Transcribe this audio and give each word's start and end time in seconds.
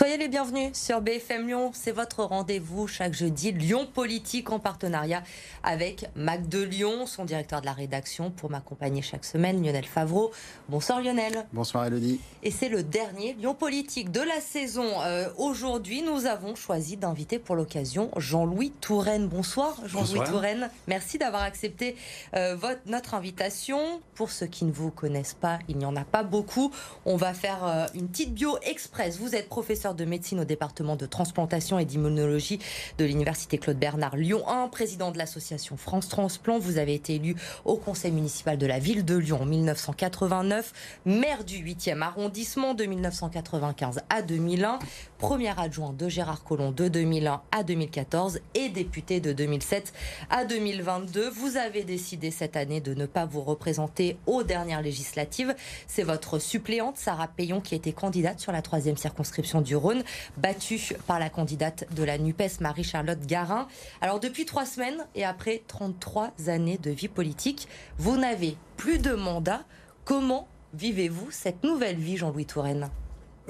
Soyez 0.00 0.16
les 0.16 0.28
bienvenus 0.28 0.70
sur 0.72 1.02
BFM 1.02 1.46
Lyon. 1.46 1.72
C'est 1.74 1.92
votre 1.92 2.24
rendez-vous 2.24 2.88
chaque 2.88 3.12
jeudi. 3.12 3.52
Lyon 3.52 3.86
Politique 3.86 4.50
en 4.50 4.58
partenariat 4.58 5.22
avec 5.62 6.06
Mac 6.16 6.48
de 6.48 6.62
Lyon, 6.62 7.04
son 7.04 7.26
directeur 7.26 7.60
de 7.60 7.66
la 7.66 7.74
rédaction, 7.74 8.30
pour 8.30 8.48
m'accompagner 8.48 9.02
chaque 9.02 9.26
semaine, 9.26 9.62
Lionel 9.62 9.84
Favreau. 9.84 10.30
Bonsoir 10.70 11.02
Lionel. 11.02 11.44
Bonsoir 11.52 11.84
Elodie. 11.84 12.18
Et 12.42 12.50
c'est 12.50 12.70
le 12.70 12.82
dernier 12.82 13.34
Lyon 13.34 13.54
Politique 13.54 14.10
de 14.10 14.22
la 14.22 14.40
saison. 14.40 14.86
Euh, 15.02 15.28
aujourd'hui, 15.36 16.00
nous 16.00 16.24
avons 16.24 16.54
choisi 16.54 16.96
d'inviter 16.96 17.38
pour 17.38 17.54
l'occasion 17.54 18.10
Jean-Louis 18.16 18.72
Touraine. 18.80 19.28
Bonsoir 19.28 19.76
Jean-Louis 19.84 20.26
Touraine. 20.26 20.70
Merci 20.88 21.18
d'avoir 21.18 21.42
accepté 21.42 21.94
euh, 22.34 22.56
votre, 22.56 22.80
notre 22.86 23.12
invitation. 23.12 24.00
Pour 24.14 24.30
ceux 24.30 24.46
qui 24.46 24.64
ne 24.64 24.72
vous 24.72 24.90
connaissent 24.90 25.36
pas, 25.38 25.58
il 25.68 25.76
n'y 25.76 25.84
en 25.84 25.94
a 25.94 26.04
pas 26.04 26.22
beaucoup. 26.22 26.72
On 27.04 27.16
va 27.16 27.34
faire 27.34 27.66
euh, 27.66 27.86
une 27.94 28.08
petite 28.08 28.32
bio 28.32 28.56
express. 28.62 29.18
Vous 29.18 29.34
êtes 29.34 29.50
professeur 29.50 29.89
de 29.94 30.04
médecine 30.04 30.40
au 30.40 30.44
département 30.44 30.96
de 30.96 31.06
transplantation 31.06 31.78
et 31.78 31.84
d'immunologie 31.84 32.58
de 32.98 33.04
l'université 33.04 33.58
Claude 33.58 33.78
Bernard 33.78 34.16
Lyon 34.16 34.42
1, 34.48 34.68
président 34.68 35.10
de 35.10 35.18
l'association 35.18 35.76
France 35.76 36.08
Transplant. 36.08 36.58
Vous 36.58 36.78
avez 36.78 36.94
été 36.94 37.16
élu 37.16 37.36
au 37.64 37.76
conseil 37.76 38.12
municipal 38.12 38.58
de 38.58 38.66
la 38.66 38.78
ville 38.78 39.04
de 39.04 39.16
Lyon 39.16 39.42
en 39.42 39.46
1989, 39.46 40.72
maire 41.04 41.44
du 41.44 41.56
8e 41.56 42.02
arrondissement 42.02 42.74
de 42.74 42.84
1995 42.84 44.00
à 44.08 44.22
2001, 44.22 44.78
premier 45.20 45.52
adjoint 45.60 45.92
de 45.92 46.08
Gérard 46.08 46.44
Collomb 46.44 46.72
de 46.72 46.88
2001 46.88 47.42
à 47.52 47.62
2014 47.62 48.40
et 48.54 48.70
député 48.70 49.20
de 49.20 49.34
2007 49.34 49.92
à 50.30 50.46
2022. 50.46 51.28
Vous 51.28 51.58
avez 51.58 51.84
décidé 51.84 52.30
cette 52.30 52.56
année 52.56 52.80
de 52.80 52.94
ne 52.94 53.04
pas 53.04 53.26
vous 53.26 53.42
représenter 53.42 54.16
aux 54.26 54.42
dernières 54.42 54.80
législatives. 54.80 55.54
C'est 55.86 56.04
votre 56.04 56.38
suppléante 56.38 56.96
Sarah 56.96 57.28
Payon 57.28 57.60
qui 57.60 57.74
était 57.74 57.92
candidate 57.92 58.40
sur 58.40 58.50
la 58.50 58.62
troisième 58.62 58.96
circonscription 58.96 59.60
du 59.60 59.76
Rhône, 59.76 60.04
battue 60.38 60.80
par 61.06 61.18
la 61.18 61.28
candidate 61.28 61.84
de 61.94 62.02
la 62.02 62.16
NUPES, 62.16 62.60
Marie-Charlotte 62.60 63.20
Garin. 63.26 63.68
Alors 64.00 64.20
depuis 64.20 64.46
trois 64.46 64.64
semaines 64.64 65.06
et 65.14 65.24
après 65.26 65.62
33 65.66 66.32
années 66.46 66.78
de 66.78 66.90
vie 66.90 67.08
politique, 67.08 67.68
vous 67.98 68.16
n'avez 68.16 68.56
plus 68.78 68.98
de 68.98 69.12
mandat. 69.12 69.60
Comment 70.06 70.48
vivez-vous 70.72 71.30
cette 71.30 71.62
nouvelle 71.62 71.98
vie, 71.98 72.16
Jean-Louis 72.16 72.46
Touraine? 72.46 72.88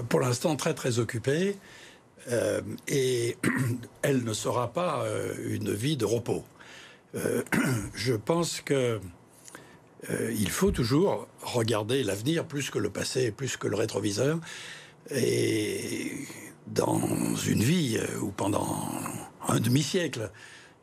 Pour 0.09 0.20
l'instant, 0.20 0.56
très 0.56 0.75
très 0.75 0.98
occupé. 0.98 1.56
Euh, 2.29 2.61
et 2.89 3.37
elle 4.03 4.25
ne 4.25 4.33
sera 4.33 4.73
pas 4.73 5.03
euh, 5.05 5.34
une 5.48 5.73
vie 5.73 5.97
de 5.97 6.05
repos. 6.05 6.45
Euh, 7.15 7.42
je 7.95 8.15
pense 8.15 8.61
que 8.61 9.01
il 10.33 10.48
faut 10.48 10.70
toujours 10.70 11.29
regarder 11.42 12.03
l'avenir 12.03 12.47
plus 12.47 12.70
que 12.70 12.79
le 12.79 12.89
passé, 12.89 13.31
plus 13.31 13.59
que 13.59 13.69
le 13.69 13.77
rétroviseur. 13.77 14.41
Et 15.15 16.11
dans 16.67 17.03
une 17.47 17.62
vie 17.62 18.01
où 18.23 18.31
pendant 18.31 18.89
un 19.47 19.61
demi-siècle, 19.61 20.31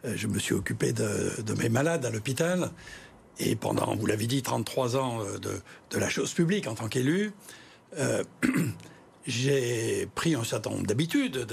je 0.03 0.27
me 0.27 0.37
suis 0.37 0.53
occupé 0.53 0.93
de, 0.93 1.53
mes 1.57 1.67
malades 1.67 2.05
à 2.05 2.11
l'hôpital, 2.11 2.69
et 3.39 3.55
pendant, 3.55 3.95
vous 3.95 4.05
l'avez 4.05 4.27
dit, 4.27 4.43
33 4.43 4.97
ans 4.97 5.23
de, 5.41 5.97
la 5.97 6.09
chose 6.09 6.31
publique 6.33 6.67
en 6.67 6.75
tant 6.75 6.87
qu'élu, 6.87 7.31
j'ai 9.27 10.07
pris 10.15 10.33
un 10.35 10.43
certain 10.43 10.71
nombre 10.71 10.87
d'habitudes 10.87 11.47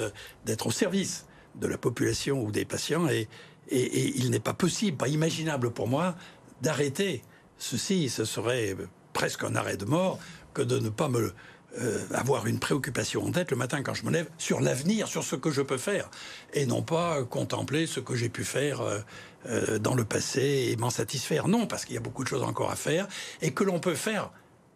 d'être 0.47 0.69
au 0.69 0.71
service 0.71 1.27
de 1.57 1.67
la 1.67 1.77
population 1.77 2.43
ou 2.43 2.51
des 2.51 2.65
patients, 2.65 3.09
et, 3.09 3.29
il 3.71 4.31
n'est 4.31 4.41
pas 4.41 4.53
possible, 4.53 4.97
pas 4.97 5.09
imaginable 5.09 5.71
pour 5.71 5.89
moi 5.89 6.17
d'arrêter 6.61 7.23
ceci. 7.57 8.11
Ce 8.11 8.25
serait 8.25 8.77
presque 9.15 9.43
un 9.43 9.57
arrêt 9.57 9.79
de 9.79 9.87
mort 9.87 10.19
que 10.53 10.61
de 10.61 10.79
ne 10.79 10.91
pas 10.91 11.09
me 11.09 11.33
euh, 11.81 12.07
avoir 12.13 12.47
une 12.47 12.61
préoccupation 12.61 13.25
en 13.25 13.33
tête 13.33 13.51
le 13.51 13.57
matin 13.57 13.83
quand 13.83 13.95
je 13.95 14.05
me 14.05 14.11
lève 14.11 14.29
sur 14.39 14.61
l'avenir, 14.61 15.09
sur 15.09 15.25
ce 15.25 15.35
que 15.35 15.51
je 15.51 15.63
peux 15.63 15.79
faire, 15.79 16.09
et 16.53 16.67
non 16.67 16.83
pas 16.83 17.25
contempler 17.25 17.87
ce 17.87 18.01
que 18.01 18.15
j'ai 18.15 18.29
pu 18.29 18.45
faire 18.45 18.81
euh, 18.83 19.01
euh, 19.47 19.79
dans 19.79 19.95
le 19.95 20.05
passé 20.05 20.69
et 20.71 20.77
m'en 20.77 20.91
satisfaire. 20.91 21.49
Non, 21.49 21.67
parce 21.67 21.85
qu'il 21.85 21.95
y 21.95 21.99
a 21.99 22.03
beaucoup 22.03 22.23
de 22.23 22.29
choses 22.29 22.45
encore 22.45 22.71
à 22.71 22.77
faire 22.77 23.09
et 23.43 23.53
que 23.53 23.65
l'on 23.65 23.81
peut 23.81 23.95
faire 23.97 24.31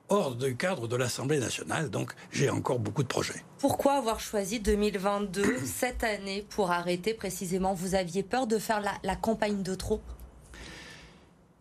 hors 0.08 0.34
du 0.34 0.56
cadre 0.56 0.88
de 0.88 0.96
l'Assemblée 0.96 1.38
nationale. 1.38 1.90
Donc 1.90 2.12
j'ai 2.32 2.50
encore 2.50 2.78
beaucoup 2.78 3.02
de 3.02 3.08
projets. 3.08 3.44
Pourquoi 3.58 3.94
avoir 3.94 4.20
choisi 4.20 4.60
2022, 4.60 5.58
cette 5.64 6.04
année, 6.04 6.46
pour 6.50 6.70
arrêter 6.70 7.14
précisément? 7.14 7.74
Vous 7.74 7.94
aviez 7.94 8.22
peur 8.22 8.46
de 8.46 8.58
faire 8.58 8.82
la 9.02 9.16
campagne 9.16 9.62
de 9.62 9.74
trop? 9.74 10.00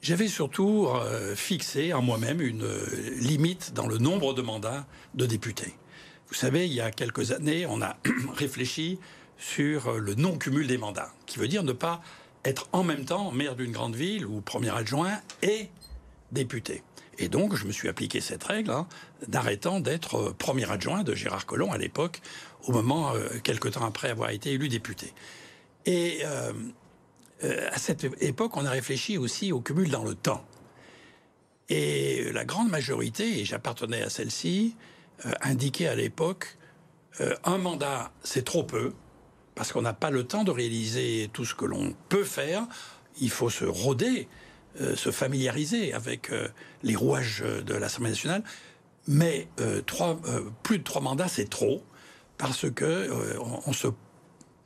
J'avais 0.01 0.27
surtout 0.27 0.87
euh, 0.87 1.35
fixé 1.35 1.91
en 1.91 2.01
moi-même 2.01 2.39
une 2.39 2.63
euh, 2.63 2.85
limite 3.19 3.73
dans 3.73 3.87
le 3.87 3.97
nombre 3.97 4.33
de 4.33 4.41
mandats 4.41 4.85
de 5.15 5.25
députés. 5.25 5.75
Vous 6.29 6.35
savez, 6.35 6.67
il 6.67 6.73
y 6.73 6.81
a 6.81 6.91
quelques 6.91 7.31
années, 7.31 7.65
on 7.65 7.81
a 7.81 7.97
réfléchi 8.35 8.99
sur 9.37 9.87
euh, 9.87 9.97
le 9.97 10.13
non-cumul 10.15 10.67
des 10.67 10.77
mandats, 10.77 11.11
qui 11.25 11.39
veut 11.39 11.47
dire 11.47 11.63
ne 11.63 11.73
pas 11.73 12.01
être 12.45 12.69
en 12.73 12.83
même 12.83 13.05
temps 13.05 13.31
maire 13.31 13.55
d'une 13.55 13.71
grande 13.71 13.95
ville 13.95 14.25
ou 14.25 14.39
premier 14.39 14.69
adjoint 14.69 15.19
et 15.41 15.69
député. 16.31 16.83
Et 17.17 17.29
donc, 17.29 17.55
je 17.55 17.65
me 17.65 17.71
suis 17.71 17.89
appliqué 17.89 18.21
cette 18.21 18.43
règle 18.43 18.71
hein, 18.71 18.87
d'arrêtant 19.27 19.79
d'être 19.79 20.33
premier 20.37 20.69
adjoint 20.71 21.03
de 21.03 21.15
Gérard 21.15 21.45
Collomb 21.45 21.71
à 21.71 21.77
l'époque, 21.77 22.21
au 22.63 22.71
moment, 22.71 23.13
quelque 23.43 23.67
temps 23.67 23.85
après 23.85 24.09
avoir 24.09 24.29
été 24.29 24.51
élu 24.51 24.69
député. 24.69 25.13
Et 25.85 26.21
euh, 27.43 27.69
à 27.71 27.77
cette 27.77 28.03
époque, 28.21 28.57
on 28.57 28.65
a 28.65 28.71
réfléchi 28.71 29.17
aussi 29.17 29.51
au 29.51 29.61
cumul 29.61 29.89
dans 29.89 30.03
le 30.03 30.15
temps. 30.15 30.43
Et 31.69 32.31
la 32.31 32.45
grande 32.45 32.69
majorité, 32.69 33.39
et 33.39 33.45
j'appartenais 33.45 34.01
à 34.01 34.09
celle-ci, 34.09 34.75
euh, 35.25 35.31
indiquait 35.41 35.87
à 35.87 35.95
l'époque 35.95 36.57
euh, 37.21 37.35
un 37.43 37.57
mandat, 37.57 38.11
c'est 38.23 38.45
trop 38.45 38.63
peu, 38.63 38.93
parce 39.53 39.71
qu'on 39.71 39.81
n'a 39.81 39.93
pas 39.93 40.09
le 40.09 40.23
temps 40.23 40.43
de 40.43 40.51
réaliser 40.51 41.29
tout 41.33 41.45
ce 41.45 41.53
que 41.53 41.65
l'on 41.65 41.93
peut 42.09 42.23
faire. 42.23 42.65
Il 43.19 43.29
faut 43.29 43.49
se 43.49 43.65
roder, 43.65 44.27
se 44.95 45.11
familiariser 45.11 45.93
avec 45.93 46.31
les 46.83 46.95
rouages 46.95 47.43
de 47.43 47.73
l'Assemblée 47.73 48.11
nationale. 48.11 48.43
Mais 49.07 49.47
trois, 49.85 50.19
plus 50.63 50.79
de 50.79 50.83
trois 50.83 51.01
mandats, 51.01 51.27
c'est 51.27 51.49
trop, 51.49 51.83
parce 52.37 52.69
que 52.69 53.09
on 53.65 53.73
se 53.73 53.87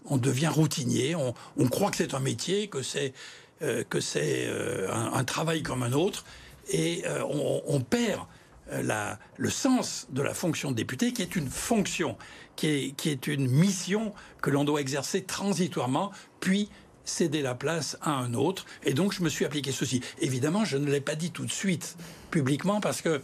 on 0.05 0.17
devient 0.17 0.47
routinier, 0.47 1.15
on, 1.15 1.33
croit 1.69 1.91
que 1.91 1.97
c'est 1.97 2.13
un 2.13 2.19
métier, 2.19 2.67
que 2.67 2.81
c'est 2.81 3.13
euh, 3.61 3.83
euh, 4.15 4.87
un, 4.91 5.23
travail 5.23 5.63
comme 5.63 5.83
un 5.83 5.93
autre, 5.93 6.25
et 6.69 7.03
euh, 7.05 7.23
on, 7.23 7.81
perd 7.81 8.25
la, 8.71 9.19
le 9.37 9.49
sens 9.49 10.07
de 10.11 10.21
la 10.21 10.33
fonction 10.33 10.71
de 10.71 10.75
député, 10.75 11.13
qui 11.13 11.21
est 11.21 11.35
une 11.35 11.49
fonction, 11.49 12.17
qui 12.55 12.67
est, 12.67 12.95
qui 12.95 13.09
est 13.09 13.27
une 13.27 13.47
mission 13.47 14.13
que 14.41 14.49
l'on 14.49 14.63
doit 14.63 14.81
exercer 14.81 15.23
transitoirement, 15.23 16.11
puis 16.39 16.69
céder 17.05 17.41
la 17.41 17.55
place 17.55 17.97
à 18.01 18.11
un 18.11 18.33
autre. 18.33 18.65
Et 18.83 18.93
donc, 18.93 19.13
je 19.13 19.21
me 19.23 19.29
suis 19.29 19.45
appliqué 19.45 19.71
ceci. 19.71 20.01
Évidemment, 20.19 20.65
je 20.65 20.77
ne 20.77 20.89
l'ai 20.89 21.01
pas 21.01 21.15
dit 21.15 21.31
tout 21.31 21.45
de 21.45 21.51
suite 21.51 21.95
publiquement, 22.29 22.81
parce 22.81 23.01
que 23.01 23.21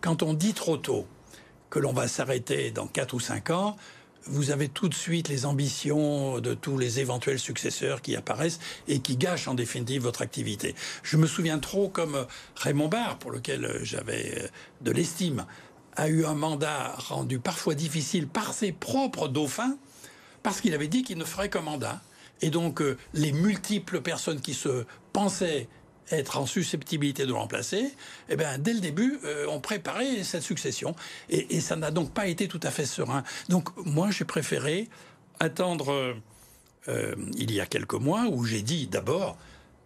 quand 0.00 0.22
on 0.22 0.34
dit 0.34 0.54
trop 0.54 0.76
tôt 0.76 1.06
que 1.70 1.78
l'on 1.78 1.92
va 1.92 2.08
s'arrêter 2.08 2.70
dans 2.70 2.86
4 2.86 3.14
ou 3.14 3.20
5 3.20 3.50
ans, 3.50 3.76
vous 4.28 4.50
avez 4.50 4.68
tout 4.68 4.88
de 4.88 4.94
suite 4.94 5.28
les 5.28 5.46
ambitions 5.46 6.40
de 6.40 6.54
tous 6.54 6.78
les 6.78 6.98
éventuels 7.00 7.38
successeurs 7.38 8.02
qui 8.02 8.16
apparaissent 8.16 8.58
et 8.88 8.98
qui 8.98 9.16
gâchent 9.16 9.46
en 9.46 9.54
définitive 9.54 10.02
votre 10.02 10.22
activité. 10.22 10.74
Je 11.02 11.16
me 11.16 11.26
souviens 11.26 11.58
trop 11.58 11.88
comme 11.88 12.26
Raymond 12.56 12.88
Barre, 12.88 13.18
pour 13.18 13.30
lequel 13.30 13.78
j'avais 13.82 14.50
de 14.80 14.90
l'estime, 14.90 15.46
a 15.94 16.08
eu 16.08 16.24
un 16.24 16.34
mandat 16.34 16.94
rendu 16.96 17.38
parfois 17.38 17.74
difficile 17.74 18.26
par 18.26 18.52
ses 18.52 18.72
propres 18.72 19.28
dauphins, 19.28 19.76
parce 20.42 20.60
qu'il 20.60 20.74
avait 20.74 20.88
dit 20.88 21.02
qu'il 21.02 21.18
ne 21.18 21.24
ferait 21.24 21.48
qu'un 21.48 21.62
mandat. 21.62 22.00
Et 22.42 22.50
donc, 22.50 22.80
euh, 22.80 22.96
les 23.14 23.32
multiples 23.32 24.00
personnes 24.00 24.40
qui 24.40 24.54
se 24.54 24.84
pensaient 25.12 25.68
être 26.10 26.38
en 26.38 26.46
susceptibilité 26.46 27.26
de 27.26 27.32
remplacer, 27.32 27.92
eh 28.28 28.36
bien, 28.36 28.58
dès 28.58 28.74
le 28.74 28.80
début, 28.80 29.18
euh, 29.24 29.46
on 29.48 29.60
préparait 29.60 30.22
cette 30.22 30.42
succession. 30.42 30.94
Et, 31.30 31.60
ça 31.60 31.76
n'a 31.76 31.90
donc 31.90 32.12
pas 32.12 32.26
été 32.26 32.46
tout 32.46 32.60
à 32.62 32.70
fait 32.70 32.86
serein. 32.86 33.24
Donc, 33.48 33.68
moi, 33.84 34.10
j'ai 34.10 34.24
préféré 34.24 34.88
attendre 35.40 36.16
euh, 36.88 37.14
il 37.36 37.52
y 37.52 37.60
a 37.60 37.66
quelques 37.66 37.94
mois 37.94 38.26
où 38.30 38.44
j'ai 38.44 38.62
dit 38.62 38.86
d'abord 38.86 39.36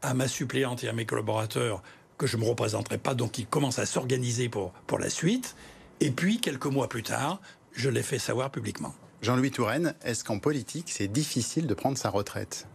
à 0.03 0.13
ma 0.15 0.29
suppléante 0.29 0.85
et 0.85 0.89
à 0.89 0.93
mes 0.93 1.07
collaborateurs 1.07 1.83
que 2.19 2.27
je 2.27 2.37
ne 2.37 2.43
me 2.43 2.49
représenterai 2.49 2.99
pas, 2.99 3.15
donc 3.15 3.39
ils 3.39 3.47
commencent 3.47 3.79
à 3.79 3.87
s'organiser 3.87 4.51
pour, 4.51 4.73
pour 4.87 4.99
la 4.99 5.09
suite. 5.09 5.57
Et 6.01 6.11
puis, 6.11 6.39
quelques 6.39 6.67
mois 6.67 6.89
plus 6.89 7.03
tard, 7.03 7.41
je 7.73 7.89
l'ai 7.89 8.03
fait 8.03 8.19
savoir 8.19 8.51
publiquement. 8.51 8.95
Jean-Louis 9.23 9.51
Touraine, 9.51 9.95
est-ce 10.03 10.25
qu'en 10.25 10.39
politique, 10.39 10.91
c'est 10.91 11.09
difficile 11.09 11.67
de 11.67 11.75
prendre 11.75 11.99
sa 11.99 12.11
retraite? 12.11 12.67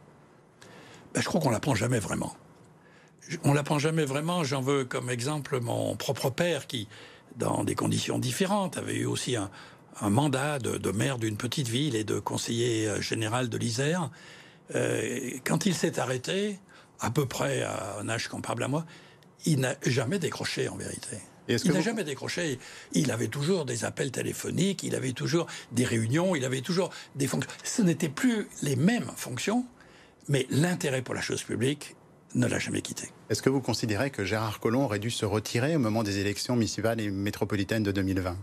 Ben, 1.14 1.22
Je 1.22 1.26
crois 1.26 1.42
qu'on 1.42 1.50
la 1.50 1.60
prend 1.60 1.76
jamais 1.76 2.00
vraiment 2.00 2.36
on 3.44 3.54
l'apprend 3.54 3.80
jamais 3.80 4.06
vraiment. 4.06 4.44
J'en 4.44 4.62
veux 4.62 4.86
comme 4.86 5.10
exemple 5.10 5.60
mon 5.60 5.96
propre 5.96 6.30
père 6.30 6.68
qui, 6.68 6.88
dans 7.38 7.64
des 7.64 7.76
conditions 7.76 8.20
différentes, 8.20 8.78
avait 8.78 8.96
eu 8.96 9.06
aussi 9.06 9.36
un, 9.36 9.50
mandat 10.02 10.60
de, 10.60 10.92
maire 10.92 11.18
d'une 11.18 11.38
petite 11.38 11.68
ville 11.68 11.96
et 11.96 12.04
de 12.04 12.20
conseiller 12.20 12.88
euh, 12.88 13.02
général 13.02 13.50
de 13.50 13.58
l'Isère. 13.58 14.10
Euh, 14.76 15.32
quand 15.46 15.66
il 15.66 15.74
s'est 15.74 16.00
arrêté, 16.00 16.60
à 17.00 17.12
peu 17.12 17.26
près 17.26 17.64
à 17.64 17.98
un 18.00 18.10
âge 18.10 18.28
comparable 18.28 18.64
à 18.64 18.68
moi, 18.68 18.86
il 19.46 19.60
n'a 19.60 19.76
jamais 19.86 20.20
décroché 20.20 20.68
en 20.68 20.76
vérité. 20.76 21.18
Il 21.48 21.72
n'a 21.72 21.82
jamais 21.82 22.04
décroché. 22.04 22.60
Il 22.94 23.12
avait 23.12 23.28
toujours 23.28 23.66
des 23.66 23.86
appels 23.86 24.12
téléphoniques, 24.12 24.84
il 24.84 24.96
avait 24.96 25.14
toujours 25.14 25.48
des 25.72 25.86
réunions, 25.86 26.36
il 26.36 26.46
avait 26.46 26.62
toujours 26.62 26.90
des 27.16 27.28
fonctions. 27.28 27.52
Ce 27.64 27.82
n'étaient 27.82 28.10
plus 28.10 28.48
les 28.62 28.76
mêmes 28.76 29.12
fonctions, 29.16 29.66
mais 30.28 30.48
l'intérêt 30.50 31.02
pour 31.02 31.16
la 31.16 31.22
chose 31.22 31.44
publique 31.44 31.96
ne 32.34 32.48
l'a 32.48 32.60
jamais 32.60 32.82
quitté. 32.82 33.10
Est-ce 33.30 33.42
que 33.42 33.50
vous 33.50 33.62
considérez 33.62 34.12
que 34.12 34.26
Gérard 34.26 34.60
Collomb 34.60 34.84
aurait 34.84 35.00
dû 35.00 35.10
se 35.10 35.26
retirer 35.26 35.76
au 35.76 35.80
moment 35.80 36.04
des 36.04 36.20
élections 36.20 36.56
municipales 36.56 37.00
et 37.00 37.10
métropolitaines 37.10 37.84
de 37.84 37.92
2020 37.92 38.38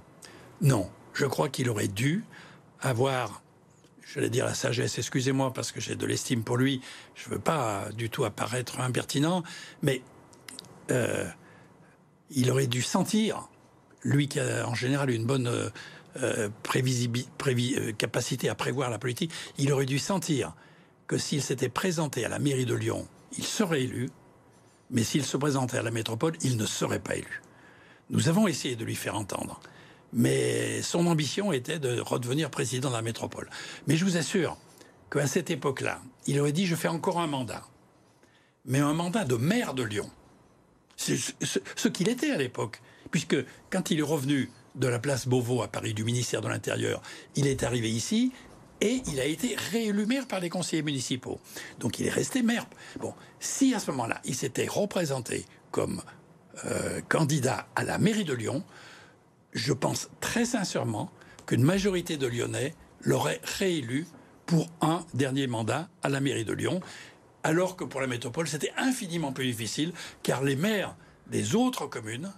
Non, 0.62 0.90
je 1.12 1.26
crois 1.26 1.48
qu'il 1.48 1.68
aurait 1.68 1.88
dû 1.88 2.24
avoir, 2.80 3.42
je 4.00 4.20
vais 4.20 4.30
dire 4.30 4.46
la 4.46 4.54
sagesse, 4.54 4.98
excusez-moi 4.98 5.52
parce 5.52 5.72
que 5.72 5.80
j'ai 5.80 5.94
de 5.94 6.06
l'estime 6.06 6.42
pour 6.42 6.56
lui, 6.56 6.80
je 7.14 7.28
ne 7.28 7.34
veux 7.34 7.40
pas 7.40 7.88
du 7.94 8.08
tout 8.08 8.24
apparaître 8.24 8.80
impertinent, 8.80 9.42
mais 9.82 10.02
euh, 10.90 11.28
il 12.30 12.50
aurait 12.50 12.66
dû 12.66 12.82
sentir, 12.82 13.48
lui 14.02 14.28
qui 14.28 14.40
a 14.40 14.66
en 14.66 14.74
général 14.74 15.10
une 15.10 15.24
bonne 15.24 15.46
euh, 15.46 15.68
euh, 16.22 16.48
euh, 16.66 17.92
capacité 17.92 18.48
à 18.48 18.54
prévoir 18.54 18.90
la 18.90 18.98
politique, 18.98 19.32
il 19.58 19.72
aurait 19.72 19.86
dû 19.86 19.98
sentir 19.98 20.54
que 21.06 21.18
s'il 21.18 21.42
s'était 21.42 21.68
présenté 21.68 22.24
à 22.24 22.28
la 22.28 22.38
mairie 22.38 22.66
de 22.66 22.74
Lyon, 22.74 23.06
il 23.36 23.44
serait 23.44 23.82
élu, 23.82 24.10
mais 24.90 25.04
s'il 25.04 25.24
se 25.24 25.36
présentait 25.36 25.78
à 25.78 25.82
la 25.82 25.90
métropole, 25.90 26.34
il 26.42 26.56
ne 26.56 26.66
serait 26.66 27.00
pas 27.00 27.16
élu. 27.16 27.42
Nous 28.10 28.28
avons 28.28 28.46
essayé 28.46 28.76
de 28.76 28.84
lui 28.84 28.94
faire 28.94 29.16
entendre, 29.16 29.60
mais 30.12 30.82
son 30.82 31.06
ambition 31.06 31.52
était 31.52 31.78
de 31.78 32.00
redevenir 32.00 32.50
président 32.50 32.90
de 32.90 32.94
la 32.94 33.02
métropole. 33.02 33.48
Mais 33.86 33.96
je 33.96 34.04
vous 34.04 34.16
assure 34.16 34.58
qu'à 35.10 35.26
cette 35.26 35.50
époque-là, 35.50 36.00
il 36.26 36.38
aurait 36.40 36.52
dit 36.52 36.66
je 36.66 36.76
fais 36.76 36.88
encore 36.88 37.20
un 37.20 37.26
mandat, 37.26 37.64
mais 38.64 38.80
un 38.80 38.92
mandat 38.92 39.24
de 39.24 39.36
maire 39.36 39.74
de 39.74 39.82
Lyon 39.82 40.10
ce, 41.02 41.88
qu'il 41.88 42.08
était 42.08 42.30
à 42.30 42.36
l'époque. 42.36 42.80
Puisque 43.10 43.36
quand 43.70 43.90
il 43.90 43.98
est 43.98 44.02
revenu 44.02 44.50
de 44.74 44.86
la 44.86 44.98
place 44.98 45.28
Beauvau 45.28 45.62
à 45.62 45.68
Paris, 45.68 45.94
du 45.94 46.04
ministère 46.04 46.40
de 46.40 46.48
l'Intérieur, 46.48 47.02
il 47.36 47.46
est 47.46 47.62
arrivé 47.62 47.90
ici 47.90 48.32
et 48.80 49.02
il 49.06 49.20
a 49.20 49.26
été 49.26 49.54
réélu 49.70 50.06
maire 50.06 50.26
par 50.26 50.40
les 50.40 50.48
conseillers 50.48 50.82
municipaux. 50.82 51.40
Donc 51.78 51.98
il 51.98 52.06
est 52.06 52.10
resté 52.10 52.42
maire. 52.42 52.66
Bon, 53.00 53.14
si 53.38 53.74
à 53.74 53.78
ce 53.78 53.90
moment-là, 53.90 54.20
il 54.24 54.34
s'était 54.34 54.66
représenté 54.66 55.44
comme 55.70 56.02
euh, 56.64 57.00
candidat 57.08 57.66
à 57.76 57.84
la 57.84 57.98
mairie 57.98 58.24
de 58.24 58.34
Lyon, 58.34 58.64
je 59.52 59.72
pense 59.72 60.08
très 60.20 60.44
sincèrement 60.44 61.10
qu'une 61.46 61.62
majorité 61.62 62.16
de 62.16 62.26
Lyonnais 62.26 62.74
l'aurait 63.02 63.40
réélu 63.58 64.06
pour 64.46 64.68
un 64.80 65.04
dernier 65.14 65.46
mandat 65.46 65.88
à 66.02 66.08
la 66.08 66.20
mairie 66.20 66.44
de 66.44 66.52
Lyon 66.52 66.80
alors 67.44 67.76
que 67.76 67.84
pour 67.84 68.00
la 68.00 68.06
métropole, 68.06 68.48
c'était 68.48 68.72
infiniment 68.76 69.32
plus 69.32 69.46
difficile, 69.46 69.92
car 70.22 70.42
les 70.42 70.56
maires 70.56 70.96
des 71.30 71.54
autres 71.54 71.86
communes 71.86 72.32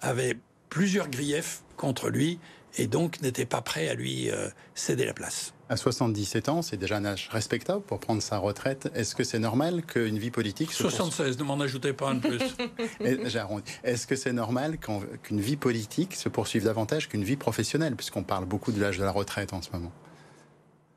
avaient 0.00 0.36
plusieurs 0.68 1.08
griefs 1.08 1.62
contre 1.76 2.10
lui 2.10 2.38
et 2.76 2.86
donc 2.86 3.20
n'étaient 3.22 3.46
pas 3.46 3.62
prêts 3.62 3.88
à 3.88 3.94
lui 3.94 4.30
euh, 4.30 4.48
céder 4.74 5.04
la 5.04 5.14
place. 5.14 5.54
À 5.68 5.76
77 5.76 6.48
ans, 6.48 6.62
c'est 6.62 6.76
déjà 6.76 6.96
un 6.96 7.04
âge 7.04 7.28
respectable 7.30 7.82
pour 7.82 8.00
prendre 8.00 8.20
sa 8.20 8.38
retraite. 8.38 8.90
Est-ce 8.94 9.14
que 9.14 9.24
c'est 9.24 9.38
normal 9.38 9.82
qu'une 9.82 10.18
vie 10.18 10.30
politique... 10.30 10.72
76, 10.72 11.38
ne 11.38 11.44
m'en 11.44 11.58
ajoutez 11.60 11.92
pas 11.92 12.10
un 12.10 12.16
de 12.16 12.28
plus. 12.28 12.56
Est-ce 13.84 14.06
que 14.06 14.16
c'est 14.16 14.32
normal 14.32 14.78
qu'une 14.78 15.40
vie 15.40 15.56
politique 15.56 16.14
se 16.16 16.28
poursuive 16.28 16.64
davantage 16.64 17.08
qu'une 17.08 17.24
vie 17.24 17.36
professionnelle, 17.36 17.96
puisqu'on 17.96 18.24
parle 18.24 18.44
beaucoup 18.44 18.72
de 18.72 18.80
l'âge 18.80 18.98
de 18.98 19.04
la 19.04 19.10
retraite 19.10 19.52
en 19.52 19.62
ce 19.62 19.70
moment 19.72 19.92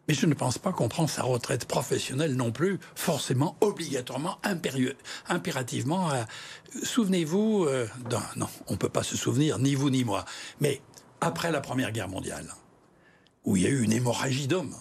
mais 0.07 0.13
je 0.13 0.25
ne 0.25 0.33
pense 0.33 0.57
pas 0.57 0.71
qu'on 0.71 0.87
prend 0.87 1.07
sa 1.07 1.23
retraite 1.23 1.65
professionnelle 1.65 2.35
non 2.35 2.51
plus, 2.51 2.79
forcément, 2.95 3.57
obligatoirement, 3.61 4.37
impérieux, 4.43 4.95
impérativement. 5.27 6.11
Euh, 6.11 6.23
souvenez-vous, 6.83 7.65
euh, 7.65 7.87
non, 8.37 8.47
on 8.67 8.73
ne 8.73 8.77
peut 8.77 8.89
pas 8.89 9.03
se 9.03 9.17
souvenir, 9.17 9.59
ni 9.59 9.75
vous 9.75 9.89
ni 9.89 10.03
moi, 10.03 10.25
mais 10.61 10.81
après 11.19 11.51
la 11.51 11.61
Première 11.61 11.91
Guerre 11.91 12.09
mondiale, 12.09 12.53
où 13.43 13.57
il 13.57 13.63
y 13.63 13.67
a 13.67 13.69
eu 13.69 13.81
une 13.81 13.91
hémorragie 13.91 14.47
d'hommes 14.47 14.75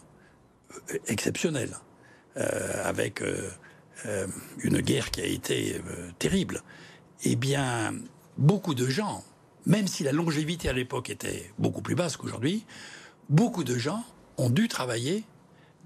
euh, 0.90 0.98
exceptionnelle, 1.08 1.76
avec 2.84 3.22
une 4.62 4.80
guerre 4.80 5.10
qui 5.10 5.22
a 5.22 5.24
été 5.24 5.80
terrible, 6.18 6.62
eh 7.22 7.34
bien, 7.34 7.94
beaucoup 8.36 8.74
de 8.74 8.86
gens, 8.86 9.24
même 9.64 9.88
si 9.88 10.04
la 10.04 10.12
longévité 10.12 10.68
à 10.68 10.74
l'époque 10.74 11.08
était 11.08 11.50
beaucoup 11.58 11.80
plus 11.80 11.94
basse 11.94 12.18
qu'aujourd'hui, 12.18 12.66
beaucoup 13.30 13.64
de 13.64 13.78
gens 13.78 14.04
ont 14.38 14.50
dû 14.50 14.68
travailler 14.68 15.24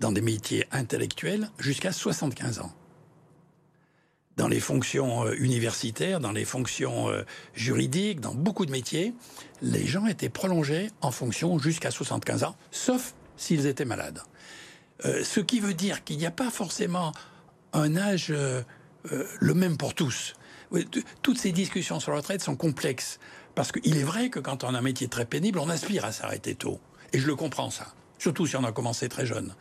dans 0.00 0.12
des 0.12 0.22
métiers 0.22 0.66
intellectuels 0.72 1.50
jusqu'à 1.58 1.92
75 1.92 2.60
ans. 2.60 2.72
Dans 4.36 4.48
les 4.48 4.60
fonctions 4.60 5.26
euh, 5.26 5.34
universitaires, 5.38 6.18
dans 6.18 6.32
les 6.32 6.46
fonctions 6.46 7.10
euh, 7.10 7.24
juridiques, 7.52 8.20
dans 8.20 8.34
beaucoup 8.34 8.64
de 8.64 8.70
métiers, 8.70 9.12
les 9.60 9.86
gens 9.86 10.06
étaient 10.06 10.30
prolongés 10.30 10.90
en 11.02 11.10
fonction 11.10 11.58
jusqu'à 11.58 11.90
75 11.90 12.44
ans, 12.44 12.56
sauf 12.70 13.14
s'ils 13.36 13.66
étaient 13.66 13.84
malades. 13.84 14.22
Euh, 15.04 15.22
ce 15.24 15.40
qui 15.40 15.60
veut 15.60 15.74
dire 15.74 16.04
qu'il 16.04 16.16
n'y 16.16 16.26
a 16.26 16.30
pas 16.30 16.50
forcément 16.50 17.12
un 17.72 17.96
âge 17.96 18.32
le 19.04 19.54
même 19.54 19.76
pour 19.76 19.94
tous. 19.94 20.34
Toutes 21.22 21.38
ces 21.38 21.52
discussions 21.52 22.00
sur 22.00 22.10
la 22.10 22.18
retraite 22.18 22.42
sont 22.42 22.56
complexes. 22.56 23.20
Parce 23.54 23.70
qu'il 23.72 23.96
est 23.96 24.02
vrai 24.02 24.28
que 24.28 24.40
quand 24.40 24.64
on 24.64 24.74
a 24.74 24.78
un 24.78 24.82
métier 24.82 25.06
très 25.06 25.24
pénible, 25.24 25.58
on 25.58 25.68
aspire 25.68 26.04
à 26.04 26.12
s'arrêter 26.12 26.54
tôt. 26.54 26.80
Et 27.12 27.18
je 27.18 27.26
le 27.26 27.36
comprends, 27.36 27.70
ça 27.70 27.94
surtout 28.20 28.46
si 28.46 28.54
on 28.54 28.64
a 28.64 28.70
commencé 28.70 29.08
très 29.08 29.26
jeune. 29.26 29.54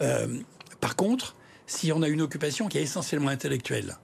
Euh, 0.00 0.38
par 0.80 0.94
contre, 0.94 1.34
si 1.66 1.90
on 1.90 2.02
a 2.02 2.08
une 2.08 2.20
occupation 2.20 2.68
qui 2.68 2.78
est 2.78 2.82
essentiellement 2.82 3.30
intellectuelle 3.30 3.96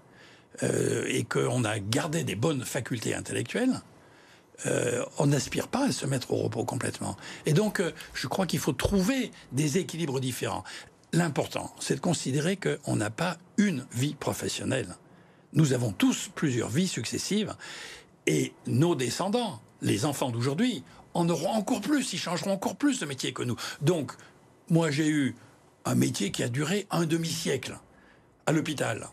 euh, 0.63 1.05
et 1.07 1.23
qu'on 1.25 1.65
a 1.65 1.79
gardé 1.79 2.25
des 2.25 2.35
bonnes 2.35 2.65
facultés 2.65 3.15
intellectuelles, 3.15 3.83
euh, 4.67 5.05
on 5.19 5.27
n'aspire 5.27 5.69
pas 5.69 5.87
à 5.87 5.93
se 5.93 6.07
mettre 6.07 6.33
au 6.33 6.37
repos 6.37 6.65
complètement. 6.65 7.17
Et 7.47 7.53
donc, 7.53 7.83
je 8.15 8.27
crois 8.27 8.47
qu'il 8.47 8.59
faut 8.59 8.73
trouver 8.73 9.31
des 9.53 9.79
équilibres 9.79 10.21
différents. 10.21 10.65
L'important, 11.13 11.75
c'est 11.79 11.97
de 11.97 12.01
considérer 12.01 12.57
qu'on 12.57 12.97
n'a 12.97 13.11
pas 13.11 13.37
une 13.59 13.87
vie 13.93 14.15
professionnelle. 14.15 14.97
Nous 15.53 15.73
avons 15.73 15.93
tous 15.93 16.31
plusieurs 16.35 16.69
vies 16.69 16.89
successives 16.89 17.55
et 18.27 18.53
nos 18.67 18.95
descendants, 18.95 19.61
les 19.83 20.05
enfants 20.05 20.31
d'aujourd'hui, 20.31 20.85
en 21.15 21.29
auront 21.29 21.51
encore 21.51 21.81
plus, 21.81 22.13
ils 22.13 22.19
changeront 22.19 22.53
encore 22.53 22.77
plus 22.77 23.01
de 23.01 23.07
métier 23.07 23.33
que 23.33 23.43
nous. 23.43 23.57
Donc, 23.81 24.13
moi, 24.69 24.91
j'ai 24.91 25.09
eu 25.09 25.35
un 25.85 25.95
métier 25.95 26.31
qui 26.31 26.43
a 26.43 26.49
duré 26.49 26.87
un 26.91 27.07
demi-siècle 27.07 27.79
à 28.47 28.53
l'hôpital. 28.53 29.09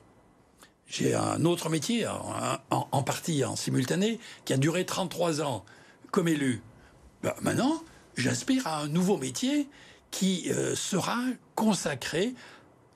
J'ai 0.87 1.15
un 1.15 1.43
autre 1.43 1.69
métier, 1.69 2.07
en, 2.07 3.03
partie 3.03 3.43
en 3.43 3.55
simultané, 3.55 4.19
qui 4.45 4.53
a 4.53 4.57
duré 4.57 4.85
33 4.85 5.41
ans 5.41 5.65
comme 6.11 6.27
élu. 6.27 6.61
Ben, 7.23 7.33
maintenant, 7.41 7.83
j'aspire 8.15 8.67
à 8.67 8.81
un 8.81 8.87
nouveau 8.87 9.17
métier 9.17 9.67
qui 10.11 10.49
euh, 10.49 10.75
sera 10.75 11.17
consacré 11.55 12.33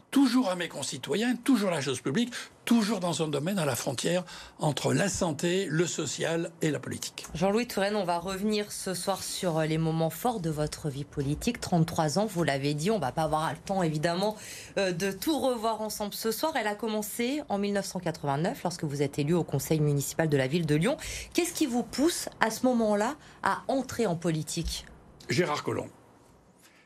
toujours 0.09 0.49
à 0.49 0.55
mes 0.55 0.69
concitoyens, 0.69 1.35
toujours 1.35 1.69
à 1.69 1.73
la 1.73 1.81
chose 1.81 2.01
publique, 2.01 2.31
toujours 2.71 3.01
dans 3.01 3.21
un 3.21 3.27
domaine 3.27 3.59
à 3.59 3.65
la 3.65 3.75
frontière 3.75 4.23
entre 4.57 4.93
la 4.93 5.09
santé, 5.09 5.67
le 5.69 5.85
social 5.85 6.51
et 6.61 6.71
la 6.71 6.79
politique. 6.79 7.25
Jean-Louis 7.35 7.67
Touraine, 7.67 7.97
on 7.97 8.05
va 8.05 8.17
revenir 8.17 8.71
ce 8.71 8.93
soir 8.93 9.21
sur 9.23 9.59
les 9.59 9.77
moments 9.77 10.09
forts 10.09 10.39
de 10.39 10.49
votre 10.49 10.87
vie 10.87 11.03
politique. 11.03 11.59
33 11.59 12.17
ans, 12.17 12.25
vous 12.25 12.45
l'avez 12.45 12.73
dit, 12.73 12.89
on 12.89 12.97
va 12.97 13.11
pas 13.11 13.23
avoir 13.23 13.51
le 13.51 13.57
temps 13.57 13.83
évidemment 13.83 14.37
euh, 14.77 14.93
de 14.93 15.11
tout 15.11 15.37
revoir 15.37 15.81
ensemble 15.81 16.13
ce 16.13 16.31
soir. 16.31 16.53
Elle 16.55 16.67
a 16.67 16.75
commencé 16.75 17.41
en 17.49 17.57
1989 17.57 18.63
lorsque 18.63 18.85
vous 18.85 19.01
êtes 19.01 19.19
élu 19.19 19.33
au 19.33 19.43
conseil 19.43 19.81
municipal 19.81 20.29
de 20.29 20.37
la 20.37 20.47
ville 20.47 20.65
de 20.65 20.75
Lyon. 20.75 20.95
Qu'est-ce 21.33 21.53
qui 21.53 21.65
vous 21.65 21.83
pousse 21.83 22.29
à 22.39 22.51
ce 22.51 22.65
moment-là 22.67 23.17
à 23.43 23.63
entrer 23.67 24.05
en 24.05 24.15
politique? 24.15 24.85
Gérard 25.29 25.65
Collomb. 25.65 25.89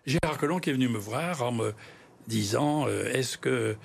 Gérard 0.08 0.40
Collomb 0.40 0.58
qui 0.58 0.72
est 0.72 0.74
venu 0.74 0.90
me 0.90 0.98
voir 0.98 1.44
en 1.44 1.52
me 1.52 1.76
disant 2.26 2.88
euh, 2.88 3.14
est-ce 3.14 3.38
que 3.38 3.78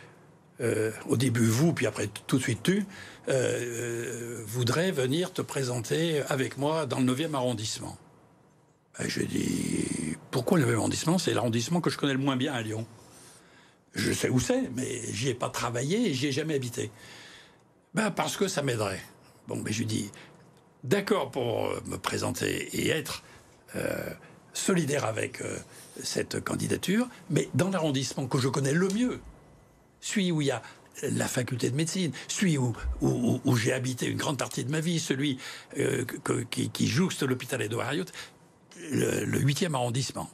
euh, 0.60 0.90
au 1.08 1.16
début 1.16 1.46
vous, 1.46 1.72
puis 1.72 1.86
après 1.86 2.08
tout 2.26 2.36
de 2.36 2.42
suite 2.42 2.62
tu, 2.62 2.84
euh, 3.28 4.42
voudrais 4.46 4.92
venir 4.92 5.32
te 5.32 5.40
présenter 5.40 6.22
avec 6.28 6.58
moi 6.58 6.84
dans 6.84 7.00
le 7.00 7.14
9e 7.14 7.34
arrondissement. 7.34 7.96
Je 8.98 9.22
dis 9.22 10.16
pourquoi 10.30 10.58
le 10.58 10.66
9e 10.66 10.76
arrondissement? 10.76 11.18
C'est 11.18 11.32
l'arrondissement 11.32 11.80
que 11.80 11.88
je 11.88 11.96
connais 11.96 12.12
le 12.12 12.18
moins 12.18 12.36
bien 12.36 12.52
à 12.52 12.60
Lyon. 12.60 12.86
Je 13.94 14.12
sais 14.12 14.28
où 14.28 14.38
c'est, 14.38 14.70
mais 14.76 15.00
j'y 15.12 15.28
ai 15.28 15.34
pas 15.34 15.48
travaillé 15.48 16.10
et 16.10 16.14
j'y 16.14 16.26
ai 16.26 16.32
jamais 16.32 16.54
habité. 16.54 16.90
Ben, 17.94 18.10
parce 18.10 18.36
que 18.36 18.46
ça 18.46 18.62
m'aiderait. 18.62 19.00
Bon, 19.48 19.56
mais 19.56 19.62
ben, 19.62 19.72
je 19.72 19.78
lui 19.78 19.86
dis 19.86 20.10
d'accord 20.84 21.30
pour 21.30 21.70
me 21.86 21.96
présenter 21.96 22.68
et 22.76 22.90
être 22.90 23.22
solidaire 24.52 25.06
avec 25.06 25.42
cette 26.02 26.44
candidature, 26.44 27.08
mais 27.30 27.48
dans 27.54 27.70
l'arrondissement 27.70 28.26
que 28.26 28.38
je 28.38 28.48
connais 28.48 28.74
le 28.74 28.88
mieux, 28.88 29.20
celui 30.00 30.32
où 30.32 30.40
il 30.40 30.48
y 30.48 30.50
a 30.50 30.62
la 31.02 31.28
faculté 31.28 31.70
de 31.70 31.76
médecine, 31.76 32.12
celui 32.28 32.58
où, 32.58 32.74
où, 33.00 33.56
j'ai 33.56 33.72
habité 33.72 34.06
une 34.06 34.16
grande 34.16 34.38
partie 34.38 34.64
de 34.64 34.70
ma 34.70 34.80
vie, 34.80 34.98
celui 34.98 35.38
euh, 35.78 36.04
qui, 36.50 36.86
jouxte 36.86 37.22
l'hôpital 37.22 37.62
Edouard 37.62 37.88
Harriot, 37.88 38.04
le, 38.90 39.40
8e 39.40 39.74
arrondissement, 39.74 40.30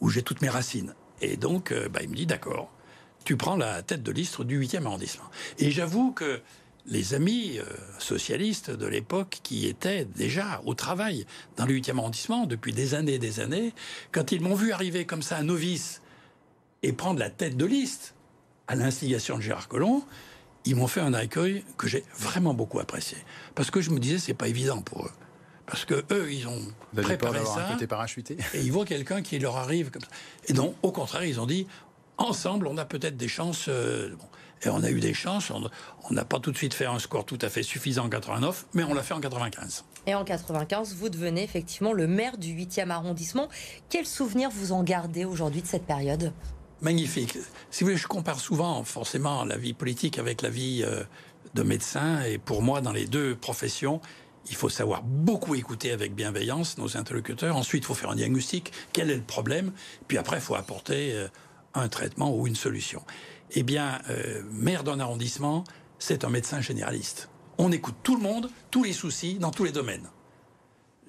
où 0.00 0.08
j'ai 0.08 0.22
toutes 0.22 0.42
mes 0.42 0.48
racines. 0.48 0.94
Et 1.20 1.36
donc, 1.36 1.72
euh, 1.72 1.88
bah, 1.88 2.00
il 2.02 2.08
me 2.08 2.14
dit, 2.14 2.26
d'accord, 2.26 2.70
tu 3.24 3.36
prends 3.36 3.56
la 3.56 3.82
tête 3.82 4.02
de 4.02 4.12
liste 4.12 4.42
du 4.42 4.60
8e 4.60 4.84
arrondissement. 4.86 5.30
Et 5.58 5.70
j'avoue 5.70 6.12
que 6.12 6.40
les 6.86 7.14
amis 7.14 7.58
euh, 7.58 7.64
socialistes 7.98 8.70
de 8.70 8.86
l'époque 8.86 9.38
qui 9.44 9.68
étaient 9.68 10.04
déjà 10.04 10.60
au 10.64 10.74
travail 10.74 11.26
dans 11.56 11.64
le 11.64 11.74
8e 11.74 11.98
arrondissement 11.98 12.46
depuis 12.46 12.72
des 12.72 12.94
années 12.94 13.14
et 13.14 13.18
des 13.20 13.38
années, 13.38 13.72
quand 14.10 14.32
ils 14.32 14.40
m'ont 14.40 14.56
vu 14.56 14.72
arriver 14.72 15.06
comme 15.06 15.22
ça, 15.22 15.36
un 15.36 15.44
novice, 15.44 16.02
et 16.82 16.92
prendre 16.92 17.20
la 17.20 17.30
tête 17.30 17.56
de 17.56 17.64
liste 17.64 18.14
à 18.72 18.74
l'instigation 18.74 19.36
de 19.36 19.42
Gérard 19.42 19.68
Collomb, 19.68 20.02
ils 20.64 20.74
m'ont 20.74 20.86
fait 20.86 21.02
un 21.02 21.12
accueil 21.12 21.62
que 21.76 21.86
j'ai 21.88 22.04
vraiment 22.18 22.54
beaucoup 22.54 22.80
apprécié. 22.80 23.18
Parce 23.54 23.70
que 23.70 23.82
je 23.82 23.90
me 23.90 23.98
disais, 23.98 24.18
c'est 24.18 24.34
pas 24.34 24.48
évident 24.48 24.80
pour 24.80 25.04
eux. 25.04 25.10
Parce 25.66 25.84
que 25.84 26.04
eux, 26.10 26.32
ils 26.32 26.48
ont 26.48 26.60
préparé 26.96 27.44
ça. 27.44 27.76
parachuté. 27.86 28.38
Et 28.54 28.62
ils 28.62 28.72
voient 28.72 28.86
quelqu'un 28.86 29.20
qui 29.20 29.38
leur 29.38 29.56
arrive 29.56 29.90
comme 29.90 30.00
ça. 30.00 30.08
Et 30.48 30.54
non, 30.54 30.74
au 30.82 30.90
contraire, 30.90 31.24
ils 31.24 31.38
ont 31.38 31.46
dit, 31.46 31.66
ensemble, 32.16 32.66
on 32.66 32.78
a 32.78 32.86
peut-être 32.86 33.16
des 33.16 33.28
chances. 33.28 33.66
Euh, 33.68 34.16
et 34.64 34.70
on 34.70 34.82
a 34.82 34.90
eu 34.90 35.00
des 35.00 35.12
chances. 35.12 35.50
On 35.50 36.14
n'a 36.14 36.24
pas 36.24 36.40
tout 36.40 36.50
de 36.50 36.56
suite 36.56 36.72
fait 36.72 36.86
un 36.86 36.98
score 36.98 37.26
tout 37.26 37.38
à 37.42 37.50
fait 37.50 37.62
suffisant 37.62 38.06
en 38.06 38.08
89, 38.08 38.66
mais 38.72 38.84
on 38.84 38.94
l'a 38.94 39.02
fait 39.02 39.14
en 39.14 39.20
95. 39.20 39.84
Et 40.06 40.14
en 40.14 40.24
95, 40.24 40.94
vous 40.94 41.10
devenez 41.10 41.42
effectivement 41.42 41.92
le 41.92 42.06
maire 42.06 42.38
du 42.38 42.54
8e 42.54 42.88
arrondissement. 42.88 43.48
Quel 43.90 44.06
souvenir 44.06 44.48
vous 44.50 44.72
en 44.72 44.82
gardez 44.82 45.26
aujourd'hui 45.26 45.60
de 45.60 45.66
cette 45.66 45.84
période? 45.84 46.32
Magnifique. 46.82 47.38
Si 47.70 47.84
vous 47.84 47.90
voulez, 47.90 47.96
je 47.96 48.08
compare 48.08 48.40
souvent 48.40 48.82
forcément 48.82 49.44
la 49.44 49.56
vie 49.56 49.72
politique 49.72 50.18
avec 50.18 50.42
la 50.42 50.50
vie 50.50 50.82
euh, 50.84 51.04
de 51.54 51.62
médecin. 51.62 52.22
Et 52.22 52.38
pour 52.38 52.60
moi, 52.60 52.80
dans 52.80 52.90
les 52.90 53.06
deux 53.06 53.36
professions, 53.36 54.00
il 54.50 54.56
faut 54.56 54.68
savoir 54.68 55.04
beaucoup 55.04 55.54
écouter 55.54 55.92
avec 55.92 56.12
bienveillance 56.12 56.78
nos 56.78 56.96
interlocuteurs. 56.96 57.56
Ensuite, 57.56 57.84
il 57.84 57.86
faut 57.86 57.94
faire 57.94 58.10
un 58.10 58.16
diagnostic. 58.16 58.72
Quel 58.92 59.12
est 59.12 59.16
le 59.16 59.22
problème? 59.22 59.70
Puis 60.08 60.18
après, 60.18 60.38
il 60.38 60.42
faut 60.42 60.56
apporter 60.56 61.12
euh, 61.12 61.28
un 61.74 61.86
traitement 61.86 62.36
ou 62.36 62.48
une 62.48 62.56
solution. 62.56 63.04
Eh 63.52 63.62
bien, 63.62 64.00
euh, 64.10 64.42
maire 64.50 64.82
d'un 64.82 64.98
arrondissement, 64.98 65.62
c'est 66.00 66.24
un 66.24 66.30
médecin 66.30 66.60
généraliste. 66.60 67.28
On 67.58 67.70
écoute 67.70 67.94
tout 68.02 68.16
le 68.16 68.22
monde, 68.22 68.50
tous 68.72 68.82
les 68.82 68.92
soucis, 68.92 69.34
dans 69.34 69.52
tous 69.52 69.62
les 69.62 69.72
domaines. 69.72 70.08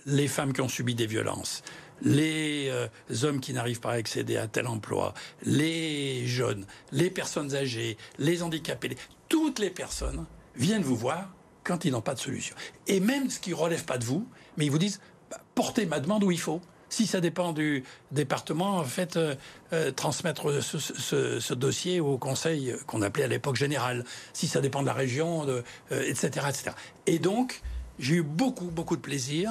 Les 0.06 0.28
femmes 0.28 0.54
qui 0.54 0.62
ont 0.62 0.68
subi 0.68 0.94
des 0.94 1.08
violences, 1.08 1.64
les 2.04 2.68
euh, 2.70 2.88
hommes 3.24 3.40
qui 3.40 3.54
n'arrivent 3.54 3.80
pas 3.80 3.92
à 3.92 3.96
accéder 3.96 4.38
à 4.38 4.48
tel 4.48 4.68
emploi, 4.68 5.14
les 5.44 6.28
jeunes, 6.28 6.66
les 6.92 7.10
personnes 7.10 7.56
âgées, 7.56 7.98
les 8.20 8.44
handicapés, 8.44 8.98
toutes 9.30 9.60
les 9.60 9.70
personnes 9.70 10.26
viennent 10.56 10.84
vous 10.84 10.96
voir 10.96 11.30
quand 11.64 11.86
ils 11.86 11.92
n'ont 11.92 12.02
pas 12.02 12.14
de 12.14 12.20
solution. 12.20 12.56
Et 12.88 13.00
même 13.00 13.30
ce 13.30 13.40
qui 13.40 13.52
ne 13.52 13.56
relève 13.56 13.86
pas 13.86 13.98
de 13.98 14.04
vous, 14.04 14.28
mais 14.58 14.66
ils 14.66 14.72
vous 14.72 14.78
disent, 14.78 15.00
bah, 15.32 15.42
portez 15.56 15.86
ma 15.86 16.00
demande 16.00 16.24
où 16.24 16.32
il 16.32 16.40
faut. 16.40 16.62
Si 16.90 17.08
ça 17.08 17.22
dépend 17.22 17.54
du 17.54 17.84
département, 18.12 18.84
faites 18.84 19.18
euh, 19.18 19.34
euh, 19.72 19.92
transmettre 19.92 20.62
ce, 20.62 21.54
dossier 21.54 22.00
au 22.00 22.20
conseil 22.20 22.76
qu'on 22.86 23.02
appelait 23.02 23.24
à 23.24 23.28
l'époque 23.28 23.56
général. 23.56 24.04
Si 24.34 24.48
ça 24.48 24.62
dépend 24.62 24.82
de 24.82 24.88
la 24.88 24.94
région, 24.94 25.48
etc., 25.90 26.46
etc. 26.50 26.72
Et 27.08 27.18
donc, 27.18 27.62
j'ai 27.98 28.16
eu 28.16 28.24
beaucoup, 28.24 28.66
beaucoup 28.66 28.96
de 28.96 29.02
plaisir 29.02 29.50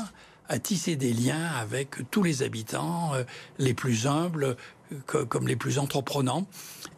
à 0.52 0.58
tisser 0.58 0.96
des 0.96 1.12
liens 1.12 1.46
avec 1.46 1.96
tous 2.10 2.22
les 2.22 2.42
habitants, 2.42 3.12
les 3.58 3.74
plus 3.74 4.06
humbles 4.06 4.56
comme 5.06 5.48
les 5.48 5.56
plus 5.56 5.78
entreprenants. 5.78 6.46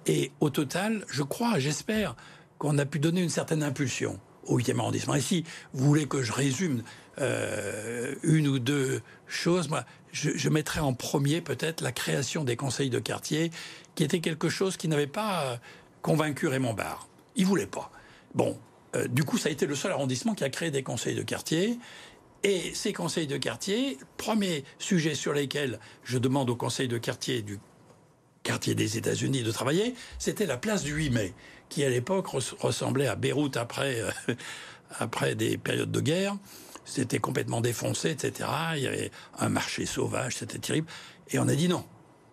Et 0.07 0.33
au 0.41 0.51
total, 0.51 1.05
je 1.09 1.23
crois, 1.23 1.59
j'espère 1.61 2.17
qu'on 2.59 2.79
a 2.79 2.85
pu 2.85 2.99
donner 2.99 3.23
une 3.23 3.29
certaine 3.29 3.63
impulsion 3.63 4.19
au 4.47 4.59
8e 4.59 4.81
arrondissement. 4.81 5.15
Et 5.15 5.21
si 5.21 5.45
vous 5.73 5.87
voulez 5.87 6.07
que 6.07 6.23
je 6.23 6.33
résume 6.33 6.83
une 7.19 8.49
ou 8.49 8.59
deux 8.59 9.01
choses, 9.29 9.69
moi, 9.69 9.85
je, 10.15 10.31
je 10.35 10.49
mettrais 10.49 10.81
en 10.81 10.95
premier 10.95 11.41
peut-être 11.41 11.81
la 11.81 11.93
création 11.93 12.45
des 12.45 12.57
conseils 12.57 12.91
de 12.91 12.99
quartier, 12.99 13.51
qui 13.95 14.05
était 14.05 14.21
quelque 14.21 14.49
chose 14.49 14.77
qui 14.77 14.89
n'avait 14.89 15.07
pas 15.07 15.45
euh, 15.45 15.57
convaincu 16.03 16.47
Raymond 16.47 16.75
Barre. 16.75 17.09
Il 17.37 17.47
voulait 17.47 17.67
pas. 17.67 17.91
Bon, 18.35 18.59
euh, 18.95 19.09
du 19.09 19.25
coup, 19.25 19.39
ça 19.39 19.49
a 19.49 19.53
été 19.53 19.67
le 19.67 19.75
seul 19.75 19.93
arrondissement 19.93 20.35
qui 20.35 20.45
a 20.45 20.51
créé 20.51 20.71
des 20.71 20.83
conseils 20.83 21.15
de 21.15 21.23
quartier. 21.23 21.79
Et 22.45 22.75
ces 22.75 22.93
conseils 22.93 23.27
de 23.27 23.39
quartier, 23.39 23.99
premier 24.19 24.65
sujet 24.79 25.15
sur 25.15 25.33
lesquels 25.33 25.81
je 26.05 26.19
demande 26.19 26.51
au 26.51 26.57
conseil 26.57 26.89
de 26.89 26.99
quartier 26.99 27.41
du 27.41 27.59
quartier 28.43 28.75
des 28.75 28.99
États-Unis 28.99 29.43
de 29.43 29.51
travailler, 29.51 29.95
c'était 30.19 30.45
la 30.45 30.59
place 30.59 30.83
du 30.83 30.93
8 30.93 31.09
mai, 31.09 31.35
qui 31.71 31.83
à 31.83 31.89
l'époque 31.89 32.27
ressemblait 32.29 33.07
à 33.07 33.17
Beyrouth 33.17 33.57
après, 33.57 33.99
euh, 34.03 34.11
après 34.99 35.35
des 35.35 35.57
périodes 35.57 35.91
de 35.91 36.01
guerre. 36.01 36.37
C'était 36.85 37.19
complètement 37.19 37.63
défoncé, 37.63 38.11
etc. 38.11 38.47
Il 38.77 38.83
y 38.83 38.87
avait 38.87 39.11
un 39.39 39.49
marché 39.49 39.87
sauvage, 39.87 40.37
c'était 40.37 40.59
terrible. 40.59 40.87
Et 41.31 41.39
on 41.39 41.49
a 41.49 41.55
dit 41.55 41.69
non, 41.69 41.87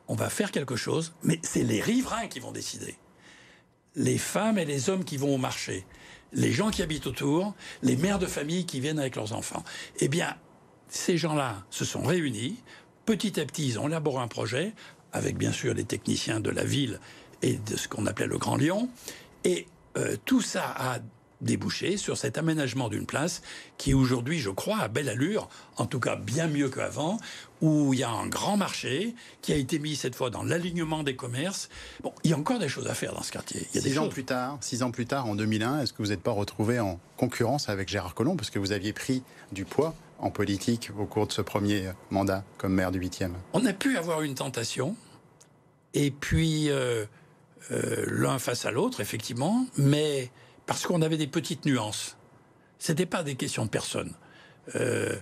on 0.09 0.15
va 0.15 0.29
faire 0.29 0.51
quelque 0.51 0.75
chose, 0.75 1.13
mais 1.23 1.39
c'est 1.41 1.63
les 1.63 1.79
riverains 1.79 2.27
qui 2.27 2.41
vont 2.41 2.51
décider. 2.51 2.97
Les 3.95 4.17
femmes 4.17 4.57
et 4.57 4.65
les 4.65 4.89
hommes 4.89 5.05
qui 5.05 5.15
vont 5.15 5.33
au 5.33 5.37
marché, 5.37 5.85
les 6.33 6.51
gens 6.51 6.71
qui 6.71 6.81
habitent 6.81 7.07
autour, 7.07 7.53
les 7.81 7.95
mères 7.95 8.19
de 8.19 8.25
famille 8.25 8.65
qui 8.65 8.79
viennent 8.79 8.99
avec 8.99 9.15
leurs 9.15 9.33
enfants. 9.33 9.63
Eh 9.99 10.07
bien, 10.07 10.35
ces 10.87 11.17
gens-là 11.17 11.63
se 11.69 11.85
sont 11.85 12.03
réunis. 12.03 12.57
Petit 13.05 13.39
à 13.39 13.45
petit, 13.45 13.67
ils 13.67 13.79
ont 13.79 13.87
élaboré 13.87 14.21
un 14.21 14.27
projet 14.27 14.73
avec 15.13 15.37
bien 15.37 15.51
sûr 15.51 15.73
les 15.73 15.83
techniciens 15.83 16.39
de 16.39 16.49
la 16.49 16.63
ville 16.63 16.99
et 17.41 17.55
de 17.55 17.75
ce 17.75 17.87
qu'on 17.87 18.05
appelait 18.05 18.27
le 18.27 18.37
Grand 18.37 18.55
Lyon. 18.55 18.89
Et 19.43 19.67
euh, 19.97 20.15
tout 20.25 20.41
ça 20.41 20.73
a 20.77 20.99
déboucher 21.41 21.97
sur 21.97 22.17
cet 22.17 22.37
aménagement 22.37 22.89
d'une 22.89 23.05
place 23.05 23.41
qui 23.77 23.93
aujourd'hui, 23.93 24.39
je 24.39 24.49
crois, 24.49 24.79
a 24.79 24.87
belle 24.87 25.09
allure, 25.09 25.49
en 25.77 25.85
tout 25.85 25.99
cas 25.99 26.15
bien 26.15 26.47
mieux 26.47 26.69
qu'avant, 26.69 27.17
où 27.61 27.93
il 27.93 27.99
y 27.99 28.03
a 28.03 28.09
un 28.09 28.27
grand 28.27 28.57
marché 28.57 29.15
qui 29.41 29.53
a 29.53 29.55
été 29.55 29.79
mis 29.79 29.95
cette 29.95 30.15
fois 30.15 30.29
dans 30.29 30.43
l'alignement 30.43 31.03
des 31.03 31.15
commerces. 31.15 31.69
Bon, 32.01 32.13
il 32.23 32.31
y 32.31 32.33
a 32.33 32.37
encore 32.37 32.59
des 32.59 32.69
choses 32.69 32.87
à 32.87 32.93
faire 32.93 33.13
dans 33.13 33.23
ce 33.23 33.31
quartier. 33.31 33.67
Il 33.73 33.75
y 33.75 33.79
a 33.79 33.81
six 33.81 33.97
ans 33.97 34.09
plus 34.09 34.23
tard, 34.23 34.57
six 34.61 34.83
ans 34.83 34.91
plus 34.91 35.05
tard, 35.05 35.25
en 35.25 35.35
2001, 35.35 35.81
est-ce 35.81 35.93
que 35.93 36.01
vous 36.01 36.09
n'êtes 36.09 36.23
pas 36.23 36.31
retrouvé 36.31 36.79
en 36.79 36.99
concurrence 37.17 37.69
avec 37.69 37.89
Gérard 37.89 38.15
Collomb 38.15 38.35
parce 38.35 38.49
que 38.49 38.59
vous 38.59 38.71
aviez 38.71 38.93
pris 38.93 39.23
du 39.51 39.65
poids 39.65 39.95
en 40.19 40.29
politique 40.29 40.91
au 40.99 41.05
cours 41.05 41.27
de 41.27 41.31
ce 41.31 41.41
premier 41.41 41.91
mandat 42.11 42.43
comme 42.57 42.73
maire 42.73 42.91
du 42.91 42.99
8e 42.99 43.31
On 43.53 43.65
a 43.65 43.73
pu 43.73 43.97
avoir 43.97 44.21
une 44.21 44.35
tentation, 44.35 44.95
et 45.93 46.11
puis 46.11 46.69
euh, 46.69 47.05
euh, 47.71 48.05
l'un 48.07 48.39
face 48.39 48.65
à 48.65 48.71
l'autre, 48.71 49.01
effectivement, 49.01 49.65
mais 49.77 50.31
parce 50.71 50.85
qu'on 50.87 51.01
avait 51.01 51.17
des 51.17 51.27
petites 51.27 51.65
nuances. 51.65 52.15
C'était 52.79 53.05
pas 53.05 53.23
des 53.23 53.35
questions 53.35 53.65
de 53.65 53.69
personne. 53.69 54.13
Euh, 54.75 55.17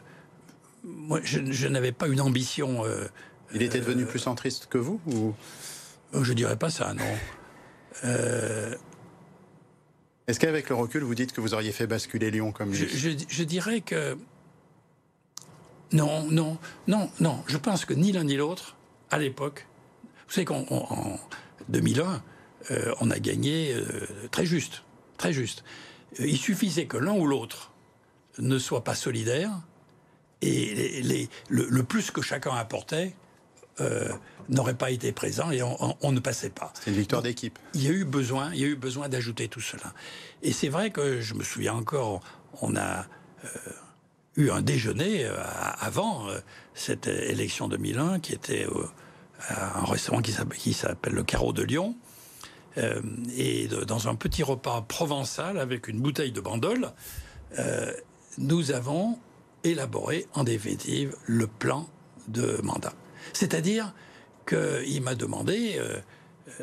moi, 0.84 1.22
je, 1.24 1.68
n'avais 1.68 1.92
pas 1.92 2.08
une 2.08 2.22
ambition. 2.22 2.86
Euh, 2.86 3.08
Il 3.56 3.64
était 3.64 3.80
devenu 3.80 4.06
plus 4.06 4.20
centriste 4.20 4.68
que 4.68 4.78
vous 4.78 5.02
ou? 5.08 5.34
Je 6.14 6.34
dirais 6.34 6.56
pas 6.56 6.70
ça, 6.70 6.94
non. 6.94 7.04
Euh, 8.04 8.76
Est-ce 10.28 10.40
qu'avec 10.40 10.70
le 10.70 10.76
recul, 10.76 11.02
vous 11.02 11.16
dites 11.16 11.32
que 11.32 11.42
vous 11.42 11.56
auriez 11.56 11.72
fait 11.72 11.88
basculer 11.88 12.30
Lyon 12.30 12.52
comme 12.52 12.70
lui 12.70 12.88
je, 12.88 13.10
je, 13.28 13.44
dirais 13.44 13.82
que 13.82 14.20
non, 15.94 16.30
non, 16.30 16.60
non, 16.88 17.10
non. 17.20 17.44
Je 17.48 17.58
pense 17.58 17.86
que 17.86 17.96
ni 17.96 18.12
l'un 18.12 18.24
ni 18.24 18.38
l'autre, 18.38 18.78
à 19.10 19.18
l'époque, 19.18 19.66
vous 20.28 20.34
savez 20.36 20.46
qu'en 20.46 21.20
2001, 21.70 22.22
on 23.02 23.10
a 23.10 23.18
gagné 23.18 23.76
très 24.30 24.46
juste 24.46 24.84
très 25.20 25.34
juste. 25.34 25.64
Euh, 26.20 26.26
il 26.26 26.38
suffisait 26.38 26.88
que 26.88 26.98
l'un 26.98 27.14
ou 27.14 27.28
l'autre 27.28 27.72
ne 28.40 28.58
soit 28.58 28.84
pas 28.84 28.96
solidaire 28.96 29.52
et 30.42 31.02
les, 31.04 31.30
le, 31.50 31.84
plus 31.84 32.10
que 32.10 32.22
chacun 32.22 32.56
apportait 32.56 33.14
euh, 33.82 34.10
n'aurait 34.48 34.78
pas 34.78 34.90
été 34.90 35.12
présent 35.12 35.52
et 35.52 35.62
on, 35.62 36.12
ne 36.12 36.20
passait 36.20 36.50
pas. 36.50 36.74
C'est 36.82 36.90
une 36.90 36.98
victoire 36.98 37.22
d'équipe. 37.22 37.60
Il 37.74 37.84
y 37.84 37.88
a 37.88 37.92
eu 37.92 38.06
besoin, 38.06 38.52
il 38.54 38.60
y 38.62 38.64
a 38.64 38.68
eu 38.68 38.76
besoin 38.76 39.10
d'ajouter 39.10 39.50
tout 39.50 39.60
cela. 39.60 39.94
Et 40.42 40.54
c'est 40.54 40.70
vrai 40.70 40.90
que 40.92 41.22
je 41.22 41.34
me 41.34 41.44
souviens 41.44 41.74
encore, 41.74 42.22
on 42.62 42.76
a 42.78 43.06
euh, 43.44 43.48
eu 44.38 44.50
un 44.50 44.62
déjeuner 44.62 45.30
avant 45.80 46.28
cette 46.74 47.08
élection 47.08 47.68
2001 47.68 48.20
qui 48.20 48.34
était 48.34 48.66
un 49.50 49.86
restaurant 49.86 50.22
qui 50.22 50.74
s'appelle 50.74 51.14
le 51.14 51.24
Carreau 51.24 51.52
de 51.52 51.64
Lyon. 51.64 51.96
Euh, 52.78 53.02
et 53.36 53.68
dans 53.68 54.08
un 54.08 54.16
petit 54.16 54.44
repas 54.44 54.82
provençal 54.82 55.60
avec 55.60 55.88
une 55.88 56.00
bouteille 56.00 56.32
de 56.32 56.42
bandol, 56.42 56.92
euh, 57.58 57.92
nous 58.38 58.72
avons 58.72 59.18
élaboré 59.64 60.28
en 60.34 60.44
définitive 60.44 61.16
le 61.26 61.48
plan 61.48 61.90
de 62.28 62.60
mandat. 62.64 62.94
C'est-à-dire 63.34 63.94
qu'il 64.48 65.02
m'a 65.02 65.16
demandé 65.16 65.76
euh, 65.78 66.00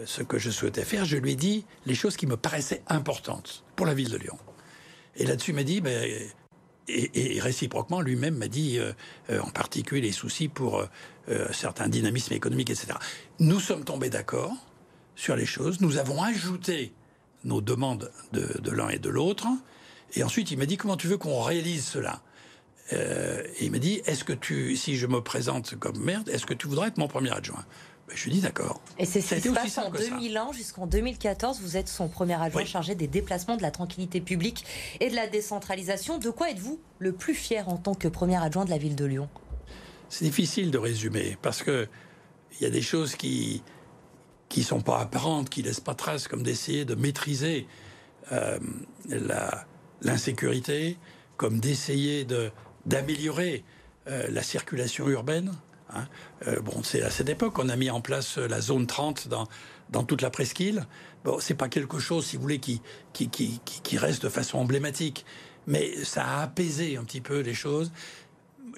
ce 0.04 0.22
que 0.22 0.38
je 0.38 0.50
souhaitais 0.50 0.84
faire. 0.84 1.04
Je 1.04 1.16
lui 1.16 1.32
ai 1.32 1.36
dit 1.36 1.64
les 1.84 1.94
choses 1.94 2.16
qui 2.16 2.26
me 2.26 2.36
paraissaient 2.36 2.82
importantes 2.88 3.64
pour 3.74 3.86
la 3.86 3.94
ville 3.94 4.10
de 4.10 4.16
Lyon. 4.16 4.38
Et 5.16 5.24
là-dessus, 5.26 5.52
il 5.52 5.54
m'a 5.54 5.62
dit, 5.62 5.82
et, 6.88 7.40
réciproquement, 7.40 8.00
lui-même 8.00 8.36
m'a 8.36 8.48
dit, 8.48 8.78
en 9.30 9.48
particulier 9.48 10.02
les 10.02 10.12
soucis 10.12 10.48
pour 10.48 10.84
certains 11.52 11.88
dynamismes 11.88 12.34
économiques, 12.34 12.68
etc. 12.68 12.88
Nous 13.38 13.60
sommes 13.60 13.84
tombés 13.84 14.10
d'accord 14.10 14.52
sur 15.16 15.34
les 15.34 15.46
choses. 15.46 15.80
Nous 15.80 15.96
avons 15.96 16.22
ajouté 16.22 16.92
nos 17.44 17.60
demandes 17.60 18.12
de, 18.32 18.70
l'un 18.70 18.90
et 18.90 18.98
de 18.98 19.08
l'autre. 19.08 19.48
Et 20.14 20.22
ensuite, 20.22 20.50
il 20.50 20.58
m'a 20.58 20.66
dit 20.66 20.76
comment 20.76 20.96
tu 20.96 21.08
veux 21.08 21.16
qu'on 21.16 21.42
réalise 21.42 21.84
cela? 21.84 22.22
Euh, 22.92 23.42
Et 23.58 23.64
il 23.64 23.72
m'a 23.72 23.78
dit 23.78 24.00
est-ce 24.06 24.22
que 24.22 24.32
tu, 24.32 24.76
si 24.76 24.96
je 24.96 25.06
me 25.06 25.20
présente 25.20 25.74
comme 25.76 25.98
maire, 25.98 26.22
est-ce 26.30 26.46
que 26.46 26.54
tu 26.54 26.68
voudrais 26.68 26.88
être 26.88 26.98
mon 26.98 27.08
premier 27.08 27.32
adjoint? 27.32 27.64
Je 28.14 28.30
dis 28.30 28.40
d'accord. 28.40 28.80
Et 29.00 29.04
c'est 29.04 29.20
ce 29.20 29.34
qui 29.34 29.40
se 29.40 29.48
passe 29.48 29.78
en 29.78 29.90
2001 29.90 30.52
jusqu'en 30.52 30.86
2014. 30.86 31.60
Vous 31.60 31.76
êtes 31.76 31.88
son 31.88 32.06
premier 32.06 32.40
adjoint 32.40 32.64
chargé 32.64 32.94
des 32.94 33.08
déplacements, 33.08 33.56
de 33.56 33.62
la 33.62 33.72
tranquillité 33.72 34.20
publique 34.20 34.64
et 35.00 35.10
de 35.10 35.16
la 35.16 35.26
décentralisation. 35.26 36.18
De 36.18 36.30
quoi 36.30 36.50
êtes-vous 36.50 36.78
le 37.00 37.12
plus 37.12 37.34
fier 37.34 37.68
en 37.68 37.78
tant 37.78 37.94
que 37.94 38.06
premier 38.06 38.36
adjoint 38.36 38.64
de 38.64 38.70
la 38.70 38.78
ville 38.78 38.94
de 38.94 39.04
Lyon? 39.04 39.28
C'est 40.08 40.24
difficile 40.24 40.70
de 40.70 40.78
résumer 40.78 41.36
parce 41.42 41.64
que 41.64 41.88
il 42.60 42.62
y 42.62 42.66
a 42.66 42.70
des 42.70 42.82
choses 42.82 43.16
qui 43.16 43.62
qui 44.48 44.62
sont 44.62 44.80
pas 44.80 45.00
apparentes, 45.00 45.50
qui 45.50 45.62
laissent 45.62 45.80
pas 45.80 45.94
trace, 45.94 46.28
comme 46.28 46.42
d'essayer 46.42 46.84
de 46.84 46.94
maîtriser 46.94 47.66
euh, 48.32 48.58
l'insécurité, 50.02 50.98
comme 51.36 51.60
d'essayer 51.60 52.24
de 52.24 52.50
d'améliorer 52.86 53.64
euh, 54.06 54.28
la 54.30 54.42
circulation 54.42 55.08
urbaine. 55.08 55.52
Hein. 55.90 56.06
Euh, 56.46 56.60
bon, 56.60 56.84
c'est 56.84 57.02
à 57.02 57.10
cette 57.10 57.28
époque 57.28 57.54
qu'on 57.54 57.68
a 57.68 57.74
mis 57.74 57.90
en 57.90 58.00
place 58.00 58.38
la 58.38 58.60
zone 58.60 58.86
30 58.86 59.28
dans, 59.28 60.04
toute 60.04 60.22
la 60.22 60.30
presqu'île. 60.30 60.86
Bon, 61.24 61.38
c'est 61.40 61.54
pas 61.54 61.68
quelque 61.68 61.98
chose, 61.98 62.26
si 62.26 62.36
vous 62.36 62.42
voulez, 62.42 62.60
qui, 62.60 62.80
reste 63.94 64.22
de 64.22 64.28
façon 64.28 64.58
emblématique, 64.58 65.26
mais 65.66 66.04
ça 66.04 66.24
a 66.24 66.42
apaisé 66.42 66.96
un 66.96 67.02
petit 67.02 67.20
peu 67.20 67.40
les 67.40 67.54
choses. 67.54 67.90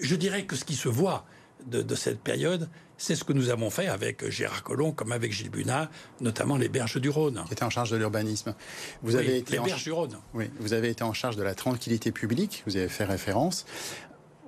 Je 0.00 0.16
dirais 0.16 0.46
que 0.46 0.56
ce 0.56 0.64
qui 0.64 0.74
se 0.74 0.88
voit 0.88 1.26
de 1.66 1.94
cette 1.94 2.20
période, 2.20 2.70
c'est 2.98 3.14
ce 3.14 3.24
que 3.24 3.32
nous 3.32 3.48
avons 3.48 3.70
fait 3.70 3.86
avec 3.86 4.28
Gérard 4.28 4.64
Collomb, 4.64 4.92
comme 4.92 5.12
avec 5.12 5.32
Gilles 5.32 5.50
Bunat, 5.50 5.88
notamment 6.20 6.56
les 6.56 6.68
berges 6.68 7.00
du 7.00 7.08
Rhône. 7.08 7.42
Qui 7.46 7.52
était 7.52 7.62
en 7.62 7.70
charge 7.70 7.90
de 7.90 7.96
l'urbanisme. 7.96 8.54
Vous 9.02 9.16
avez 9.16 9.38
été 9.38 9.52
les 9.52 9.62
berges 9.62 9.84
du 9.84 9.92
Rhône. 9.92 10.18
Oui, 10.34 10.50
vous 10.58 10.72
avez 10.72 10.90
été 10.90 11.04
en 11.04 11.12
charge 11.12 11.36
de 11.36 11.42
la 11.42 11.54
tranquillité 11.54 12.12
publique. 12.12 12.64
Vous 12.66 12.76
avez 12.76 12.88
fait 12.88 13.04
référence. 13.04 13.64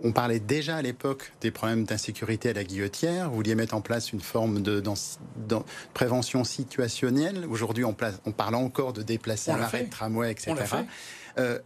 On 0.02 0.12
parlait 0.12 0.40
déjà 0.40 0.76
à 0.76 0.82
l'époque 0.82 1.32
des 1.42 1.50
problèmes 1.50 1.84
d'insécurité 1.84 2.50
à 2.50 2.52
la 2.54 2.64
guillotière. 2.64 3.28
Vous 3.28 3.36
vouliez 3.36 3.54
mettre 3.54 3.74
en 3.74 3.82
place 3.82 4.12
une 4.12 4.20
forme 4.20 4.62
de, 4.62 4.82
prévention 5.92 6.42
situationnelle. 6.42 7.46
Aujourd'hui, 7.48 7.84
on, 7.84 7.94
on, 8.24 8.32
parle 8.32 8.54
encore 8.54 8.94
de 8.94 9.02
déplacer 9.02 9.50
un 9.50 9.60
arrêt 9.60 9.84
de 9.84 9.90
tramway, 9.90 10.32
etc. 10.32 10.54
Euh, 11.38 11.58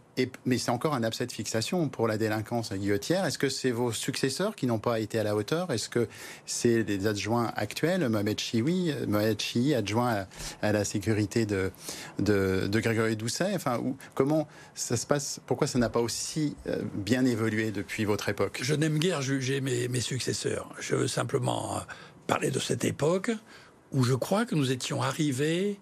mais 0.45 0.57
c'est 0.57 0.71
encore 0.71 0.93
un 0.93 1.03
abcès 1.03 1.25
de 1.25 1.31
fixation 1.31 1.89
pour 1.89 2.07
la 2.07 2.17
délinquance 2.17 2.71
Guillotière. 2.73 3.25
Est-ce 3.25 3.37
que 3.37 3.49
c'est 3.49 3.71
vos 3.71 3.91
successeurs 3.91 4.55
qui 4.55 4.67
n'ont 4.67 4.79
pas 4.79 4.99
été 4.99 5.19
à 5.19 5.23
la 5.23 5.35
hauteur? 5.35 5.71
Est-ce 5.71 5.89
que 5.89 6.07
c'est 6.45 6.83
les 6.83 7.07
adjoints 7.07 7.51
actuels, 7.55 8.07
Mohamed 8.07 8.39
Chioui, 8.39 8.93
Mohamed 9.07 9.41
adjoint 9.75 10.25
à, 10.61 10.71
la 10.71 10.85
sécurité 10.85 11.45
de, 11.45 11.71
de, 12.19 12.79
Grégory 12.79 13.15
Doucet? 13.15 13.51
Enfin, 13.55 13.81
comment 14.13 14.47
ça 14.73 14.97
se 14.97 15.05
passe? 15.05 15.39
Pourquoi 15.45 15.67
ça 15.67 15.79
n'a 15.79 15.89
pas 15.89 16.01
aussi 16.01 16.55
euh, 16.67 16.81
bien 16.93 17.25
évolué 17.25 17.71
depuis 17.71 18.05
votre 18.05 18.29
époque? 18.29 18.59
Je 18.61 18.73
n'aime 18.73 18.99
guère 18.99 19.21
juger 19.21 19.61
mes, 19.61 19.87
mes, 19.87 20.01
successeurs. 20.01 20.73
Je 20.79 20.95
veux 20.95 21.07
simplement 21.07 21.77
euh, 21.77 21.79
parler 22.27 22.51
de 22.51 22.59
cette 22.59 22.85
époque 22.85 23.31
où 23.91 24.03
je 24.03 24.13
crois 24.13 24.45
que 24.45 24.55
nous 24.55 24.71
étions 24.71 25.01
arrivés 25.01 25.79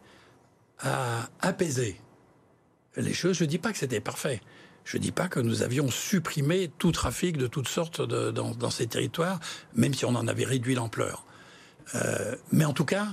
à 0.79 1.29
apaiser 1.41 1.99
les 2.97 3.13
choses. 3.13 3.37
Je 3.37 3.43
ne 3.43 3.49
dis 3.49 3.57
pas 3.57 3.71
que 3.71 3.77
c'était 3.77 3.99
parfait. 3.99 4.41
Je 4.85 4.97
ne 4.97 5.01
dis 5.01 5.11
pas 5.11 5.27
que 5.27 5.39
nous 5.39 5.61
avions 5.61 5.89
supprimé 5.89 6.69
tout 6.77 6.91
trafic 6.91 7.37
de 7.37 7.47
toutes 7.47 7.67
sortes 7.67 8.01
dans, 8.01 8.69
ces 8.69 8.87
territoires, 8.87 9.39
même 9.75 9.93
si 9.93 10.05
on 10.05 10.15
en 10.15 10.27
avait 10.27 10.43
réduit 10.43 10.75
l'ampleur. 10.75 11.25
Euh, 11.95 12.35
mais 12.51 12.65
en 12.65 12.73
tout 12.73 12.85
cas, 12.85 13.07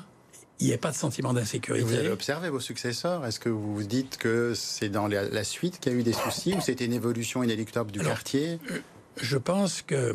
il 0.59 0.67
n'y 0.67 0.73
a 0.73 0.79
pas 0.79 0.91
de 0.91 0.97
sentiment 0.97 1.33
d'insécurité. 1.33 1.85
Vous 1.85 1.95
avez 1.95 2.11
observé 2.11 2.51
vos 2.51 2.61
successeurs? 2.61 3.25
Est-ce 3.25 3.41
que 3.41 3.49
vous 3.49 3.75
vous 3.75 3.85
dites 3.85 4.19
que 4.19 4.53
c'est 4.55 4.89
dans 4.89 5.07
la, 5.07 5.45
suite 5.45 5.79
qu'il 5.79 5.93
y 5.93 5.95
a 5.95 5.99
eu 5.99 6.03
des 6.03 6.13
soucis 6.13 6.55
ou 6.55 6.61
c'était 6.61 6.85
une 6.85 6.93
évolution 6.93 7.43
inéluctable 7.43 7.93
du 7.93 8.01
quartier? 8.01 8.59
euh, 8.71 8.79
Je 9.17 9.39
pense 9.39 9.83
que 9.83 10.15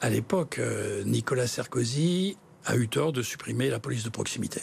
à 0.00 0.08
l'époque, 0.08 0.58
euh, 0.58 1.04
Nicolas 1.04 1.46
Sarkozy 1.46 2.38
a 2.64 2.76
eu 2.76 2.88
tort 2.88 3.12
de 3.12 3.22
supprimer 3.22 3.68
la 3.68 3.78
police 3.78 4.02
de 4.02 4.08
proximité 4.08 4.62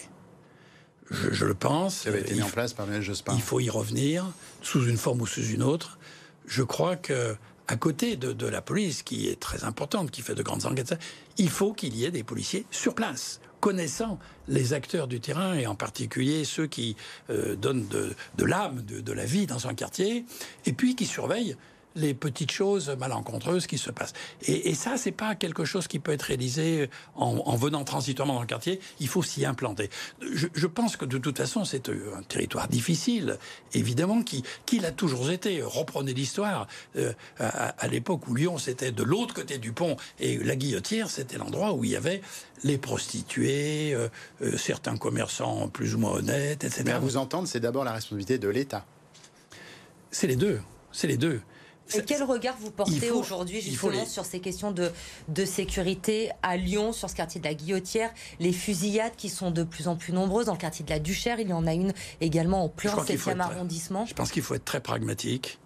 je, 1.11 1.45
le 1.45 1.53
pense. 1.53 1.99
Ça 1.99 2.09
avait 2.09 2.21
été 2.21 2.33
mis 2.33 2.41
en 2.41 2.49
place 2.49 2.73
par 2.73 2.87
Jospin. 3.01 3.33
Il 3.35 3.41
faut 3.41 3.59
y 3.59 3.69
revenir, 3.69 4.25
sous 4.61 4.85
une 4.85 4.97
forme 4.97 5.21
ou 5.21 5.27
sous 5.27 5.45
une 5.45 5.63
autre. 5.63 5.97
Je 6.45 6.63
crois 6.63 6.95
que 6.95 7.35
à 7.67 7.75
côté 7.75 8.15
de, 8.15 8.47
la 8.47 8.61
police, 8.61 9.03
qui 9.03 9.27
est 9.27 9.39
très 9.39 9.65
importante, 9.65 10.09
qui 10.09 10.21
fait 10.21 10.35
de 10.35 10.43
grandes 10.43 10.65
enquêtes, 10.65 10.95
il 11.37 11.49
faut 11.49 11.73
qu'il 11.73 11.95
y 11.95 12.05
ait 12.05 12.11
des 12.11 12.23
policiers 12.23 12.65
sur 12.71 12.95
place, 12.95 13.41
connaissant 13.59 14.19
les 14.47 14.71
acteurs 14.71 15.07
du 15.07 15.19
terrain, 15.19 15.53
et 15.53 15.67
en 15.67 15.75
particulier 15.75 16.45
ceux 16.45 16.67
qui 16.67 16.95
euh, 17.29 17.57
donnent 17.57 17.87
de, 17.87 18.45
l'âme, 18.45 18.83
de, 18.83 19.01
de, 19.01 19.11
la 19.11 19.25
vie 19.25 19.47
dans 19.47 19.67
un 19.67 19.73
quartier, 19.73 20.25
et 20.65 20.71
puis 20.71 20.95
qui 20.95 21.05
surveillent 21.05 21.57
les 21.97 22.13
petites 22.13 22.51
choses 22.51 22.89
malencontreuses 22.99 23.67
qui 23.67 23.77
se 23.77 23.91
passent. 23.91 24.13
Et, 24.43 24.69
et 24.69 24.73
ça, 24.73 24.97
c'est 24.97 25.11
pas 25.11 25.35
quelque 25.35 25.65
chose 25.65 25.87
qui 25.87 25.99
peut 25.99 26.11
être 26.11 26.23
réalisé 26.23 26.89
en, 27.15 27.55
venant 27.55 27.83
transitoirement 27.83 28.35
dans 28.35 28.41
le 28.41 28.47
quartier. 28.47 28.79
Il 28.99 29.07
faut 29.07 29.23
s'y 29.23 29.45
implanter. 29.45 29.89
Je, 30.21 30.67
pense 30.67 30.97
que 30.97 31.05
de 31.05 31.17
toute 31.17 31.37
façon, 31.37 31.65
c'est 31.65 31.89
un 31.89 32.21
territoire 32.27 32.67
difficile, 32.67 33.37
évidemment, 33.73 34.21
qui, 34.21 34.43
qui 34.65 34.79
l'a 34.79 34.91
toujours 34.91 35.31
été. 35.31 35.61
Reprenez 35.61 36.13
l'histoire. 36.13 36.67
Euh, 36.95 37.13
à, 37.39 37.87
l'époque 37.87 38.27
où 38.27 38.35
Lyon, 38.35 38.57
c'était 38.57 38.91
de 38.91 39.03
l'autre 39.03 39.33
côté 39.33 39.57
du 39.57 39.71
pont, 39.71 39.97
et 40.19 40.37
la 40.37 40.55
Guillotière, 40.55 41.09
c'était 41.09 41.37
l'endroit 41.37 41.73
où 41.73 41.83
il 41.83 41.91
y 41.91 41.95
avait 41.95 42.21
les 42.63 42.77
prostituées, 42.77 43.93
euh, 43.93 44.09
euh, 44.41 44.57
certains 44.57 44.97
commerçants 44.97 45.67
plus 45.67 45.95
ou 45.95 45.99
moins 45.99 46.11
honnêtes, 46.11 46.63
etc. 46.63 46.83
Mais 46.85 46.91
à 46.91 46.99
vous 46.99 47.17
entendre, 47.17 47.47
c'est 47.47 47.59
d'abord 47.59 47.83
la 47.83 47.93
responsabilité 47.93 48.37
de 48.37 48.49
l'État. 48.49 48.85
C'est 50.11 50.27
les 50.27 50.35
deux. 50.35 50.59
C'est 50.91 51.07
les 51.07 51.17
deux. 51.17 51.41
Et 51.95 52.03
quel 52.03 52.23
regard 52.23 52.57
vous 52.59 52.71
portez 52.71 53.11
aujourd'hui 53.11 53.61
justement 53.61 54.05
sur 54.05 54.25
ces 54.25 54.39
questions 54.39 54.71
de, 54.71 54.91
de 55.27 55.45
sécurité 55.45 56.31
à 56.43 56.57
Lyon, 56.57 56.91
sur 56.91 57.09
ce 57.09 57.15
quartier 57.15 57.39
de 57.39 57.45
la 57.45 57.53
Guillotière, 57.53 58.11
les 58.39 58.51
fusillades 58.51 59.15
qui 59.15 59.29
sont 59.29 59.51
de 59.51 59.63
plus 59.63 59.87
en 59.87 59.95
plus 59.95 60.13
nombreuses 60.13 60.47
dans 60.47 60.53
le 60.53 60.57
quartier 60.57 60.83
de 60.83 60.89
la 60.89 60.99
Duchère, 60.99 61.39
il 61.39 61.49
y 61.49 61.53
en 61.53 61.65
a 61.67 61.73
une 61.73 61.93
également 62.21 62.65
au 62.65 62.69
plein 62.69 62.95
7e 62.95 63.39
arrondissement. 63.39 64.05
Je 64.05 64.13
pense 64.13 64.31
qu'il 64.31 64.43
faut 64.43 64.55
être 64.55 64.65
très 64.65 64.81
pragmatique 64.81 65.59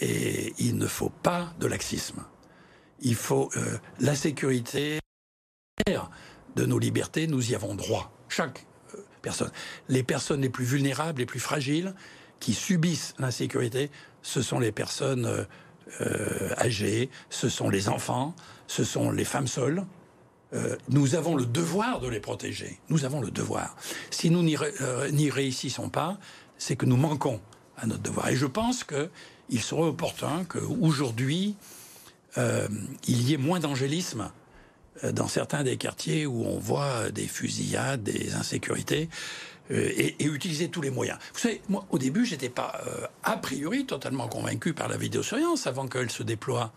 et 0.00 0.52
il 0.58 0.76
ne 0.76 0.86
faut 0.86 1.10
pas 1.10 1.52
de 1.60 1.66
laxisme. 1.66 2.24
Il 3.00 3.14
faut 3.14 3.50
euh, 3.56 3.78
la 4.00 4.14
sécurité 4.14 4.98
de 5.86 6.66
nos 6.66 6.78
libertés, 6.78 7.26
nous 7.26 7.50
y 7.50 7.54
avons 7.54 7.74
droit. 7.74 8.12
Chaque 8.28 8.66
euh, 8.94 8.98
personne. 9.20 9.50
Les 9.88 10.02
personnes 10.02 10.40
les 10.42 10.48
plus 10.48 10.64
vulnérables, 10.64 11.20
les 11.20 11.26
plus 11.26 11.40
fragiles, 11.40 11.94
qui 12.40 12.54
subissent 12.54 13.14
l'insécurité, 13.18 13.90
ce 14.22 14.42
sont 14.42 14.58
les 14.58 14.72
personnes 14.72 15.26
euh, 15.26 15.44
euh, 16.00 16.54
âgées, 16.58 17.10
ce 17.30 17.48
sont 17.48 17.68
les 17.68 17.88
enfants, 17.88 18.34
ce 18.66 18.84
sont 18.84 19.10
les 19.10 19.24
femmes 19.24 19.46
seules. 19.46 19.84
Euh, 20.54 20.76
nous 20.88 21.14
avons 21.14 21.34
le 21.34 21.44
devoir 21.44 22.00
de 22.00 22.08
les 22.08 22.20
protéger. 22.20 22.78
Nous 22.88 23.04
avons 23.04 23.20
le 23.20 23.30
devoir. 23.30 23.76
Si 24.10 24.30
nous 24.30 24.42
n'y 24.42 25.30
réussissons 25.30 25.88
pas, 25.88 26.18
c'est 26.58 26.76
que 26.76 26.86
nous 26.86 26.96
manquons 26.96 27.40
à 27.76 27.86
notre 27.86 28.02
devoir. 28.02 28.28
Et 28.28 28.36
je 28.36 28.46
pense 28.46 28.84
qu'il 28.84 29.62
serait 29.62 29.82
opportun 29.82 30.44
qu'aujourd'hui, 30.44 31.56
il 32.36 33.28
y 33.28 33.34
ait 33.34 33.38
moins 33.38 33.60
d'angélisme 33.60 34.30
dans 35.12 35.28
certains 35.28 35.62
des 35.62 35.76
quartiers 35.76 36.26
où 36.26 36.44
on 36.44 36.58
voit 36.58 37.10
des 37.10 37.26
fusillades, 37.26 38.02
des 38.02 38.34
insécurités. 38.34 39.08
Euh, 39.70 39.90
et, 39.96 40.24
utiliser 40.24 40.68
tous 40.68 40.82
les 40.82 40.90
moyens. 40.90 41.18
Vous 41.32 41.38
savez, 41.38 41.62
moi, 41.68 41.86
au 41.90 41.98
début, 41.98 42.26
j'étais 42.26 42.48
pas 42.48 42.80
euh, 42.86 43.06
a 43.22 43.36
priori 43.36 43.86
totalement 43.86 44.26
convaincu 44.26 44.74
par 44.74 44.88
la 44.88 44.96
vidéosurveillance 44.96 45.66
avant 45.66 45.86
qu'elle 45.86 46.10
se 46.10 46.22
déploie, 46.22 46.72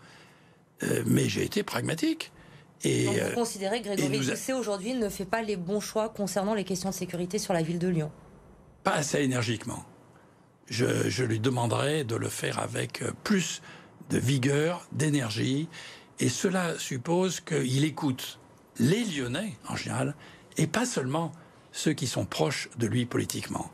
euh, 0.84 1.04
mais 1.06 1.28
j'ai 1.28 1.44
été 1.44 1.64
pragmatique. 1.64 2.32
Et, 2.84 3.06
Donc 3.06 3.16
vous 3.16 3.36
considérez 3.36 3.82
que 3.82 3.88
Grégory 3.88 4.20
Doucet 4.20 4.54
aujourd'hui 4.54 4.94
ne 4.94 5.10
fait 5.10 5.26
pas 5.26 5.42
les 5.42 5.56
bons 5.56 5.80
choix 5.80 6.10
concernant 6.10 6.54
les 6.54 6.64
questions 6.64 6.90
de 6.90 6.94
sécurité 6.94 7.40
sur 7.40 7.54
la 7.54 7.64
ville 7.64 7.80
de 7.80 7.88
Lyon? 7.88 8.12
Pas 8.84 8.94
assez 8.94 9.22
énergiquement. 9.22 9.84
Je, 10.68 11.10
je 11.10 11.24
lui 11.24 11.40
demanderai 11.40 12.04
de 12.04 12.16
le 12.16 12.30
faire 12.30 12.60
avec 12.60 13.04
plus 13.24 13.62
de 14.10 14.20
vigueur, 14.20 14.88
d'énergie, 14.92 15.68
et 16.20 16.30
cela 16.30 16.78
suppose 16.80 17.40
qu'il 17.40 17.84
écoute 17.84 18.40
les 18.80 19.04
Lyonnais 19.04 19.54
en 19.68 19.76
général, 19.76 20.16
et 20.58 20.68
pas 20.68 20.86
seulement 20.86 21.32
ceux 21.72 21.94
qui 21.94 22.08
sont 22.08 22.26
proches 22.26 22.70
de 22.78 22.88
lui 22.88 23.06
politiquement. 23.06 23.70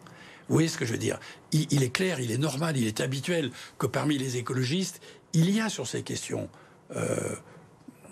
Vous 0.48 0.56
voyez 0.56 0.68
ce 0.68 0.78
que 0.78 0.86
je 0.86 0.92
veux 0.92 0.98
dire? 0.98 1.20
Il, 1.52 1.84
est 1.84 1.92
clair, 1.92 2.20
il 2.20 2.32
est 2.32 2.38
normal, 2.38 2.78
il 2.78 2.88
est 2.88 3.00
habituel 3.00 3.52
que 3.78 3.88
parmi 3.88 4.18
les 4.18 4.38
écologistes, 4.38 5.02
il 5.34 5.50
y 5.50 5.62
a 5.62 5.70
sur 5.70 5.88
ces 5.88 6.04
questions, 6.04 6.50
euh, 6.96 7.36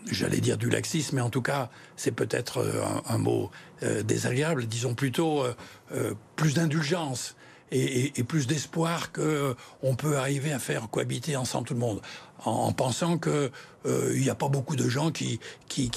j'allais 0.09 0.39
dire 0.39 0.57
du 0.57 0.69
laxisme, 0.69 1.17
mais 1.17 1.21
en 1.21 1.29
tout 1.29 1.41
cas, 1.41 1.69
c'est 1.97 2.11
peut-être 2.11 2.59
euh, 2.59 2.81
un, 3.07 3.17
mot 3.17 3.51
euh, 3.83 4.03
désagréable, 4.03 4.67
disons 4.67 4.93
plutôt 4.93 5.43
plus 6.35 6.53
d'indulgence. 6.53 7.35
Et, 7.71 8.23
plus 8.23 8.47
d'espoir 8.47 9.11
que 9.11 9.55
on 9.81 9.95
peut 9.95 10.17
arriver 10.17 10.51
à 10.51 10.59
faire 10.59 10.89
cohabiter 10.89 11.35
ensemble 11.35 11.67
tout 11.67 11.73
le 11.73 11.79
monde, 11.79 12.01
en, 12.43 12.71
pensant 12.73 13.17
qu'il 13.17 13.51
n'y 14.15 14.29
a 14.29 14.35
pas 14.35 14.49
beaucoup 14.49 14.75
de 14.75 14.87
gens 14.89 15.11
qui, 15.11 15.39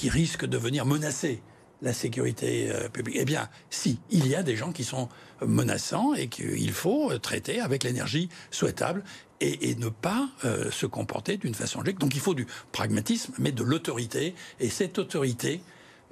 risquent 0.09 0.47
de 0.47 0.59
venir 0.59 0.87
menacer 0.87 1.43
la 1.83 1.93
sécurité 1.93 2.71
euh, 2.71 2.89
publique 2.89 3.17
Eh 3.19 3.25
bien, 3.25 3.49
si, 3.69 3.99
il 4.11 4.29
y 4.29 4.37
a 4.37 4.45
des 4.45 4.57
gens 4.57 4.71
qui 4.71 4.85
sont 4.85 5.09
menaçants 5.45 6.15
et 6.15 6.29
qu'il 6.29 6.73
faut 6.73 7.17
traiter 7.19 7.61
avec 7.61 7.83
l'énergie 7.83 8.29
souhaitable 8.53 9.03
et, 9.43 9.75
ne 9.75 9.89
pas 9.89 10.29
euh, 10.45 10.71
se 10.71 10.87
comporter 10.87 11.37
d'une 11.37 11.55
façon 11.55 11.81
logique. 11.81 11.99
Donc 11.99 12.15
il 12.15 12.21
faut 12.21 12.35
du 12.35 12.47
pragmatisme, 12.71 13.35
mais 13.39 13.53
de 13.53 13.65
l'autorité. 13.65 14.35
Et 14.61 14.69
cette 14.69 14.99
autorité, 14.99 15.63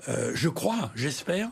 euh, 0.08 0.32
je 0.34 0.48
crois, 0.48 0.90
j'espère, 0.94 1.50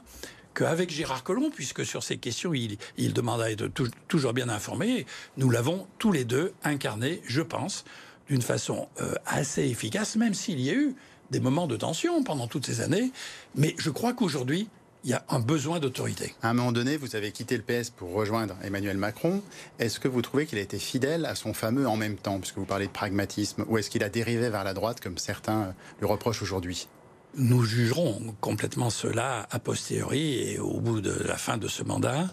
qu'avec 0.58 0.90
Gérard 0.90 1.22
Collomb, 1.22 1.50
puisque 1.50 1.86
sur 1.86 2.02
ces 2.02 2.16
questions, 2.16 2.52
il, 2.52 3.12
demande 3.12 3.40
à 3.40 3.50
être 3.50 3.68
toujours 4.08 4.32
bien 4.32 4.48
informé, 4.48 5.06
nous 5.36 5.50
l'avons 5.50 5.86
tous 5.98 6.10
les 6.10 6.24
deux 6.24 6.52
incarné, 6.64 7.22
je 7.26 7.42
pense, 7.42 7.84
d'une 8.28 8.42
façon 8.42 8.88
euh, 9.00 9.14
assez 9.24 9.62
efficace, 9.62 10.16
même 10.16 10.34
s'il 10.34 10.60
y 10.60 10.70
a 10.70 10.74
eu 10.74 10.96
des 11.30 11.38
moments 11.38 11.68
de 11.68 11.76
tension 11.76 12.24
pendant 12.24 12.48
toutes 12.48 12.66
ces 12.66 12.80
années. 12.80 13.12
Mais 13.54 13.76
je 13.78 13.90
crois 13.90 14.14
qu'aujourd'hui, 14.14 14.68
il 15.04 15.10
y 15.10 15.14
a 15.14 15.24
un 15.28 15.38
besoin 15.38 15.78
d'autorité. 15.78 16.34
À 16.42 16.50
un 16.50 16.54
moment 16.54 16.72
donné, 16.72 16.96
vous 16.96 17.14
avez 17.14 17.30
quitté 17.30 17.56
le 17.56 17.62
PS 17.62 17.90
pour 17.90 18.12
rejoindre 18.12 18.56
Emmanuel 18.64 18.96
Macron. 18.96 19.42
Est-ce 19.78 20.00
que 20.00 20.08
vous 20.08 20.22
trouvez 20.22 20.44
qu'il 20.44 20.58
a 20.58 20.62
été 20.62 20.80
fidèle 20.80 21.24
à 21.24 21.36
son 21.36 21.54
fameux 21.54 21.86
en 21.86 21.96
même 21.96 22.16
temps, 22.16 22.40
puisque 22.40 22.58
vous 22.58 22.64
parlez 22.64 22.88
de 22.88 22.92
pragmatisme, 22.92 23.64
ou 23.68 23.78
est-ce 23.78 23.90
qu'il 23.90 24.02
a 24.02 24.08
dérivé 24.08 24.50
vers 24.50 24.64
la 24.64 24.74
droite, 24.74 25.00
comme 25.00 25.18
certains 25.18 25.72
lui 26.00 26.08
reprochent 26.08 26.42
aujourd'hui? 26.42 26.88
Nous 27.34 27.62
jugerons 27.62 28.34
complètement 28.40 28.90
cela 28.90 29.46
a 29.50 29.58
posteriori 29.58 30.50
et 30.50 30.58
au 30.58 30.80
bout 30.80 31.00
de 31.00 31.12
la 31.12 31.36
fin 31.36 31.58
de 31.58 31.68
ce 31.68 31.82
mandat. 31.82 32.28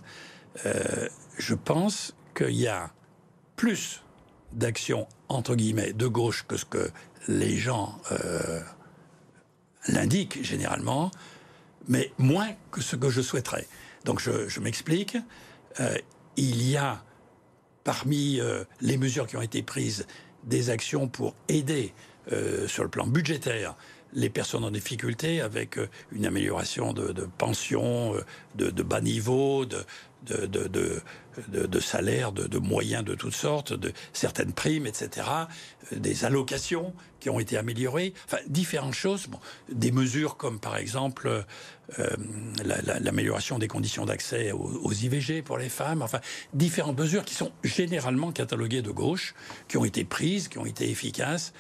Euh, 0.66 1.10
je 1.38 1.54
pense 1.54 2.16
qu'il 2.36 2.56
y 2.56 2.68
a 2.68 2.92
plus 3.58 4.04
d'actions 4.54 5.08
entre 5.28 5.56
guillemets 5.56 5.92
de 5.92 6.08
gauche 6.08 6.46
que 6.48 6.56
ce 6.56 6.66
que 6.66 6.90
les 7.28 7.58
gens 7.58 8.00
euh, 8.12 8.62
l'indiquent 9.88 10.42
généralement 10.44 11.12
mais 11.88 12.12
moins 12.18 12.50
que 12.72 12.82
ce 12.82 12.96
que 12.96 13.10
je 13.10 13.22
souhaiterais. 13.22 13.68
Donc 14.06 14.20
je, 14.20 14.60
m'explique. 14.60 15.18
Euh, 15.80 15.98
il 16.38 16.68
y 16.68 16.78
a 16.78 17.04
parmi 17.84 18.40
les 18.82 18.98
mesures 18.98 19.28
qui 19.28 19.38
ont 19.38 19.42
été 19.42 19.62
prises 19.62 20.08
des 20.44 20.72
actions 20.72 21.08
pour 21.08 21.36
aider 21.48 21.94
sur 22.66 22.84
le 22.84 22.90
plan 22.90 23.06
budgétaire 23.06 23.76
les 24.16 24.30
personnes 24.30 24.64
en 24.64 24.72
difficulté 24.72 25.42
avec 25.42 25.78
une 26.12 26.26
amélioration 26.26 26.94
de, 26.94 27.12
de 27.12 27.28
pensions, 27.38 28.16
de, 28.56 28.70
de, 28.70 28.84
bas 28.84 29.02
niveau, 29.02 29.66
de, 29.66 29.86
de, 30.26 30.46
de, 30.46 31.02
de 32.48 32.58
moyens 32.58 33.04
de 33.04 33.16
toutes 33.16 33.34
sortes, 33.34 33.74
de 33.74 33.92
certaines 34.14 34.54
primes, 34.54 34.88
etc., 34.88 35.28
euh, 35.92 35.98
des 35.98 36.26
allocations 36.26 36.94
qui 37.20 37.30
ont 37.30 37.40
été 37.40 37.58
améliorées, 37.58 38.14
enfin 38.26 38.38
différentes 38.48 38.94
choses, 38.94 39.28
bon, 39.28 39.40
des 39.70 39.92
mesures 39.92 40.38
comme 40.38 40.60
par 40.60 40.78
exemple 40.78 41.44
euh, 42.00 42.10
l'amélioration 43.02 43.60
des 43.60 43.68
conditions 43.68 44.06
d'accès 44.06 44.52
aux, 44.52 44.94
IVG 44.94 45.42
pour 45.42 45.58
les 45.58 45.70
femmes, 45.70 46.02
enfin 46.02 46.20
différentes 46.54 47.00
mesures 47.00 47.26
qui 47.26 47.34
sont 47.34 47.52
généralement 47.64 48.32
cataloguées 48.32 48.82
de 48.82 48.92
gauche, 48.92 49.34
qui 49.68 49.78
ont 49.78 49.86
été 49.86 50.04
prises, 50.04 50.48
qui 50.48 50.58
ont 50.58 50.66
été 50.66 50.90
efficaces. 50.90 51.54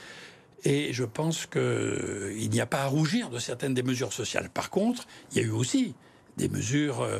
Et 0.65 0.91
je 0.93 1.04
pense 1.04 1.45
qu'il 1.45 2.49
n'y 2.49 2.60
a 2.60 2.65
pas 2.65 2.82
à 2.82 2.88
rougir 2.88 3.30
de 3.30 3.38
certaines 3.38 3.75
des 3.75 3.84
mesures 3.84 4.12
sociales. 4.12 4.49
Par 4.49 4.71
contre, 4.71 5.08
il 5.32 5.38
y 5.38 5.41
a 5.41 5.43
eu 5.43 5.51
aussi 5.51 5.93
des 6.38 6.49
mesures 6.49 7.01
euh, 7.01 7.19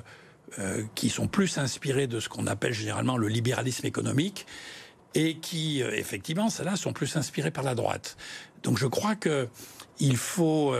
euh, 0.58 0.84
qui 0.96 1.10
sont 1.10 1.28
plus 1.28 1.60
inspirés 1.60 2.08
de 2.08 2.20
ce 2.20 2.28
qu'on 2.28 2.48
appelle 2.48 2.74
généralement 2.74 3.18
le 3.18 3.28
libéralisme 3.28 3.86
économique 3.86 4.48
et 5.14 5.38
qui, 5.38 5.84
euh, 5.84 5.92
effectivement, 5.94 6.50
celles-là 6.50 6.76
sont 6.76 6.92
plus 6.92 7.16
inspirés 7.18 7.52
par 7.52 7.64
la 7.64 7.76
droite. 7.76 8.18
Donc 8.64 8.80
je 8.80 8.88
crois 8.88 9.16
que 9.16 9.48
il 10.00 10.18
faut 10.18 10.76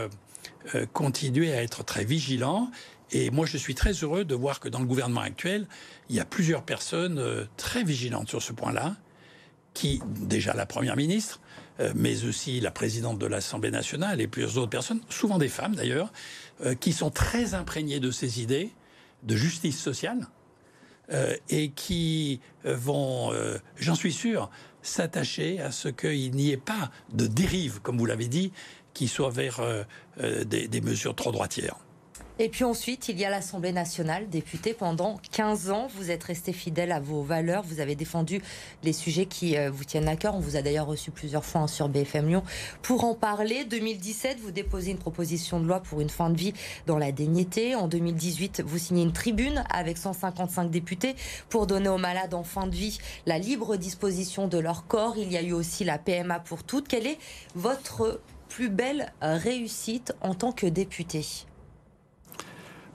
continuer 0.92 1.54
à 1.54 1.62
être 1.62 1.82
très 1.84 2.04
vigilant. 2.04 2.70
Et 3.12 3.30
moi, 3.30 3.46
je 3.46 3.56
suis 3.56 3.74
très 3.74 3.92
heureux 3.92 4.26
de 4.26 4.34
voir 4.34 4.60
que 4.60 4.68
dans 4.68 4.80
le 4.80 4.84
gouvernement 4.84 5.22
actuel, 5.22 5.66
il 6.10 6.16
y 6.16 6.20
a 6.20 6.26
plusieurs 6.26 6.64
personnes 6.64 7.48
très 7.56 7.82
vigilantes 7.82 8.28
sur 8.28 8.42
ce 8.42 8.52
point-là, 8.52 8.96
qui, 9.72 10.02
déjà 10.20 10.52
la 10.52 10.66
Première 10.66 10.96
ministre, 10.96 11.40
mais 11.94 12.24
aussi 12.24 12.60
la 12.60 12.70
présidente 12.70 13.18
de 13.18 13.26
l'Assemblée 13.26 13.70
nationale 13.70 14.20
et 14.20 14.26
plusieurs 14.26 14.58
autres 14.58 14.70
personnes, 14.70 15.00
souvent 15.10 15.38
des 15.38 15.48
femmes 15.48 15.74
d'ailleurs, 15.74 16.12
qui 16.80 16.92
sont 16.92 17.10
très 17.10 17.54
imprégnées 17.54 18.00
de 18.00 18.10
ces 18.10 18.40
idées 18.40 18.70
de 19.22 19.36
justice 19.36 19.78
sociale 19.78 20.26
euh, 21.12 21.36
et 21.48 21.70
qui 21.70 22.40
euh, 22.64 22.74
vont, 22.74 23.32
euh, 23.32 23.58
j'en 23.76 23.94
suis 23.94 24.12
sûr, 24.12 24.50
s'attacher 24.82 25.60
à 25.60 25.70
ce 25.70 25.88
qu'il 25.88 26.32
n'y 26.32 26.50
ait 26.50 26.56
pas 26.56 26.90
de 27.12 27.26
dérive, 27.26 27.80
comme 27.80 27.98
vous 27.98 28.06
l'avez 28.06 28.28
dit, 28.28 28.52
qui 28.94 29.08
soit 29.08 29.30
vers 29.30 29.60
des 30.18 30.80
mesures 30.80 31.14
trop 31.14 31.30
droitières. 31.30 31.76
Et 32.38 32.50
puis 32.50 32.64
ensuite, 32.64 33.08
il 33.08 33.18
y 33.18 33.24
a 33.24 33.30
l'Assemblée 33.30 33.72
nationale, 33.72 34.28
député 34.28 34.74
pendant 34.74 35.18
15 35.32 35.70
ans. 35.70 35.88
Vous 35.96 36.10
êtes 36.10 36.22
resté 36.22 36.52
fidèle 36.52 36.92
à 36.92 37.00
vos 37.00 37.22
valeurs. 37.22 37.62
Vous 37.62 37.80
avez 37.80 37.94
défendu 37.94 38.42
les 38.82 38.92
sujets 38.92 39.24
qui 39.24 39.56
euh, 39.56 39.70
vous 39.70 39.84
tiennent 39.84 40.06
à 40.06 40.16
cœur. 40.16 40.34
On 40.34 40.40
vous 40.40 40.56
a 40.56 40.60
d'ailleurs 40.60 40.86
reçu 40.86 41.10
plusieurs 41.10 41.46
fois 41.46 41.62
hein, 41.62 41.66
sur 41.66 41.88
BFM 41.88 42.28
Lyon 42.28 42.42
pour 42.82 43.04
en 43.04 43.14
parler. 43.14 43.64
2017, 43.64 44.38
vous 44.40 44.50
déposez 44.50 44.90
une 44.90 44.98
proposition 44.98 45.60
de 45.60 45.66
loi 45.66 45.80
pour 45.80 46.02
une 46.02 46.10
fin 46.10 46.28
de 46.28 46.36
vie 46.36 46.52
dans 46.86 46.98
la 46.98 47.10
dignité. 47.10 47.74
En 47.74 47.88
2018, 47.88 48.62
vous 48.66 48.76
signez 48.76 49.02
une 49.02 49.14
tribune 49.14 49.64
avec 49.70 49.96
155 49.96 50.70
députés 50.70 51.16
pour 51.48 51.66
donner 51.66 51.88
aux 51.88 51.96
malades 51.96 52.34
en 52.34 52.44
fin 52.44 52.66
de 52.66 52.74
vie 52.74 52.98
la 53.24 53.38
libre 53.38 53.76
disposition 53.76 54.46
de 54.46 54.58
leur 54.58 54.86
corps. 54.86 55.16
Il 55.16 55.32
y 55.32 55.38
a 55.38 55.42
eu 55.42 55.52
aussi 55.54 55.84
la 55.84 55.96
PMA 55.96 56.40
pour 56.40 56.64
toutes. 56.64 56.86
Quelle 56.86 57.06
est 57.06 57.18
votre 57.54 58.20
plus 58.50 58.68
belle 58.68 59.10
réussite 59.22 60.12
en 60.20 60.34
tant 60.34 60.52
que 60.52 60.66
député 60.66 61.24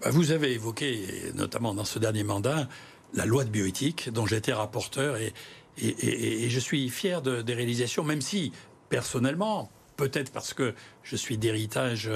vous 0.09 0.31
avez 0.31 0.53
évoqué, 0.53 1.31
notamment 1.35 1.73
dans 1.73 1.85
ce 1.85 1.99
dernier 1.99 2.23
mandat, 2.23 2.67
la 3.13 3.25
loi 3.25 3.43
de 3.43 3.49
bioéthique 3.49 4.09
dont 4.09 4.25
j'étais 4.25 4.53
rapporteur 4.53 5.17
et, 5.17 5.33
je 5.77 6.59
suis 6.59 6.89
fier 6.89 7.21
de, 7.21 7.41
des 7.41 7.53
réalisations, 7.53 8.03
même 8.03 8.21
si 8.21 8.51
personnellement, 8.89 9.71
peut-être 9.95 10.31
parce 10.31 10.53
que 10.53 10.75
je 11.01 11.15
suis 11.15 11.37
d'héritage 11.37 12.11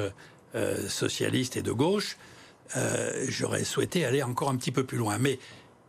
euh, 0.56 0.88
socialiste 0.90 1.58
et 1.58 1.62
de 1.62 1.72
gauche, 1.72 2.18
euh, 2.76 3.26
j'aurais 3.30 3.64
souhaité 3.64 4.06
aller 4.06 4.24
encore 4.24 4.50
un 4.50 4.56
petit 4.56 4.72
peu 4.72 4.84
plus 4.84 4.98
loin. 4.98 5.18
Mais 5.18 5.40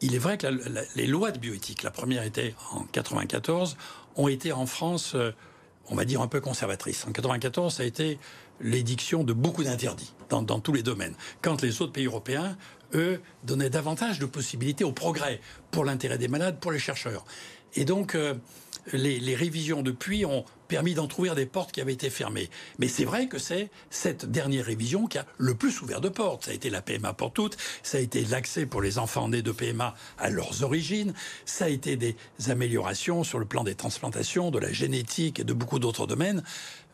il 0.00 0.14
est 0.14 0.18
vrai 0.18 0.38
que 0.38 0.46
les 0.94 1.06
lois 1.06 1.30
de 1.30 1.38
bioéthique, 1.38 1.82
la 1.82 1.90
première 1.90 2.22
était 2.22 2.54
en 2.72 2.82
94, 2.84 3.76
ont 4.16 4.28
été 4.28 4.52
en 4.52 4.66
France, 4.66 5.14
euh, 5.14 5.32
on 5.88 5.94
va 5.94 6.04
dire, 6.04 6.20
un 6.20 6.28
peu 6.28 6.40
conservatrices. 6.40 7.06
En 7.06 7.12
94, 7.12 7.74
ça 7.74 7.82
a 7.82 7.86
été 7.86 8.18
l'édiction 8.60 9.24
de 9.24 9.32
beaucoup 9.32 9.64
d'interdits 9.64 10.12
dans, 10.28 10.44
tous 10.44 10.72
les 10.72 10.82
domaines. 10.82 11.14
Quand 11.42 11.62
les 11.62 11.82
autres 11.82 11.92
pays 11.92 12.06
européens, 12.06 12.56
eux, 12.94 13.20
donnaient 13.44 13.70
davantage 13.70 14.18
de 14.18 14.26
possibilités 14.26 14.84
au 14.84 14.92
progrès 14.92 15.40
pour 15.70 15.84
l'intérêt 15.84 16.18
des 16.18 16.28
malades, 16.28 16.58
pour 16.58 16.72
les 16.72 16.78
chercheurs. 16.78 17.24
Et 17.74 17.84
donc, 17.84 18.14
euh, 18.14 18.34
les, 18.92 19.34
révisions 19.34 19.82
depuis 19.82 20.24
ont 20.24 20.44
permis 20.68 20.94
d'entrouvrir 20.94 21.34
des 21.34 21.46
portes 21.46 21.72
qui 21.72 21.80
avaient 21.80 21.92
été 21.92 22.10
fermées. 22.10 22.50
Mais 22.78 22.88
c'est 22.88 23.04
vrai 23.04 23.28
que 23.28 23.38
c'est 23.38 23.70
cette 23.90 24.26
dernière 24.26 24.64
révision 24.64 25.06
qui 25.06 25.18
a 25.18 25.26
le 25.38 25.54
plus 25.54 25.80
ouvert 25.80 26.00
de 26.00 26.08
portes. 26.08 26.44
Ça 26.44 26.50
a 26.50 26.54
été 26.54 26.70
la 26.70 26.82
PMA 26.82 27.12
pour 27.12 27.32
toutes, 27.32 27.56
ça 27.82 27.98
a 27.98 28.00
été 28.00 28.24
l'accès 28.24 28.66
pour 28.66 28.82
les 28.82 28.98
enfants 28.98 29.28
nés 29.28 29.42
de 29.42 29.52
PMA 29.52 29.94
à 30.18 30.30
leurs 30.30 30.62
origines, 30.62 31.14
ça 31.44 31.66
a 31.66 31.68
été 31.68 31.96
des 31.96 32.16
améliorations 32.48 33.24
sur 33.24 33.38
le 33.38 33.44
plan 33.44 33.64
des 33.64 33.74
transplantations, 33.74 34.50
de 34.50 34.58
la 34.58 34.72
génétique 34.72 35.40
et 35.40 35.44
de 35.44 35.52
beaucoup 35.52 35.78
d'autres 35.78 36.06
domaines. 36.06 36.42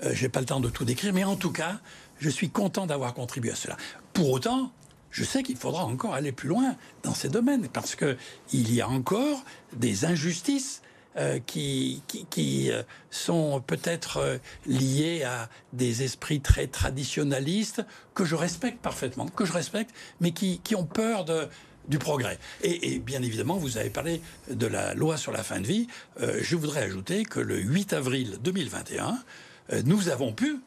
Euh, 0.04 0.12
Je 0.14 0.22
n'ai 0.22 0.28
pas 0.28 0.40
le 0.40 0.46
temps 0.46 0.60
de 0.60 0.68
tout 0.68 0.84
décrire, 0.84 1.12
mais 1.12 1.24
en 1.24 1.36
tout 1.36 1.52
cas, 1.52 1.80
je 2.18 2.28
suis 2.28 2.50
content 2.50 2.86
d'avoir 2.86 3.14
contribué 3.14 3.52
à 3.52 3.56
cela. 3.56 3.76
Pour 4.12 4.30
autant, 4.30 4.72
je 5.10 5.24
sais 5.24 5.42
qu'il 5.42 5.56
faudra 5.56 5.84
encore 5.84 6.14
aller 6.14 6.32
plus 6.32 6.48
loin 6.48 6.74
dans 7.02 7.14
ces 7.14 7.28
domaines 7.28 7.68
parce 7.68 7.94
que 7.94 8.16
il 8.52 8.72
y 8.72 8.80
a 8.80 8.88
encore 8.88 9.44
des 9.74 10.04
injustices 10.04 10.82
euh, 11.18 11.40
qui, 11.44 12.02
qui, 12.30 12.70
euh, 12.70 12.82
sont 13.10 13.60
peut-être 13.60 14.16
euh, 14.16 14.38
liés 14.64 15.24
à 15.24 15.50
des 15.74 16.04
esprits 16.04 16.40
très 16.40 16.68
traditionnalistes 16.68 17.84
que 18.14 18.24
je 18.24 18.34
respecte 18.34 18.80
parfaitement, 18.80 19.26
que 19.26 19.44
je 19.44 19.52
respecte, 19.52 19.90
mais 20.22 20.30
qui, 20.30 20.60
qui 20.64 20.74
ont 20.74 20.86
peur 20.86 21.26
de, 21.26 21.48
du 21.86 21.98
progrès. 21.98 22.38
Et, 22.62 22.98
bien 22.98 23.22
évidemment, 23.22 23.58
vous 23.58 23.76
avez 23.76 23.90
parlé 23.90 24.22
de 24.50 24.66
la 24.66 24.94
loi 24.94 25.18
sur 25.18 25.32
la 25.32 25.42
fin 25.42 25.60
de 25.60 25.66
vie. 25.66 25.86
je 26.18 26.56
voudrais 26.56 26.82
ajouter 26.84 27.24
que 27.24 27.40
le 27.40 27.58
8 27.58 27.92
avril 27.92 28.38
2021, 28.42 29.18
nous 29.84 30.08
avons 30.08 30.32
pu, 30.32 30.60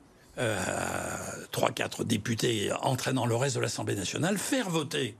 trois, 1.51 1.71
quatre 1.71 2.03
députés 2.03 2.71
entraînant 2.81 3.25
le 3.25 3.35
reste 3.35 3.55
de 3.55 3.61
l'Assemblée 3.61 3.95
nationale, 3.95 4.37
faire 4.37 4.69
voter 4.69 5.15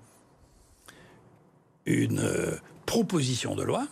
une 1.88 2.60
proposition 2.86 3.56
de 3.56 3.64
loi 3.64 3.88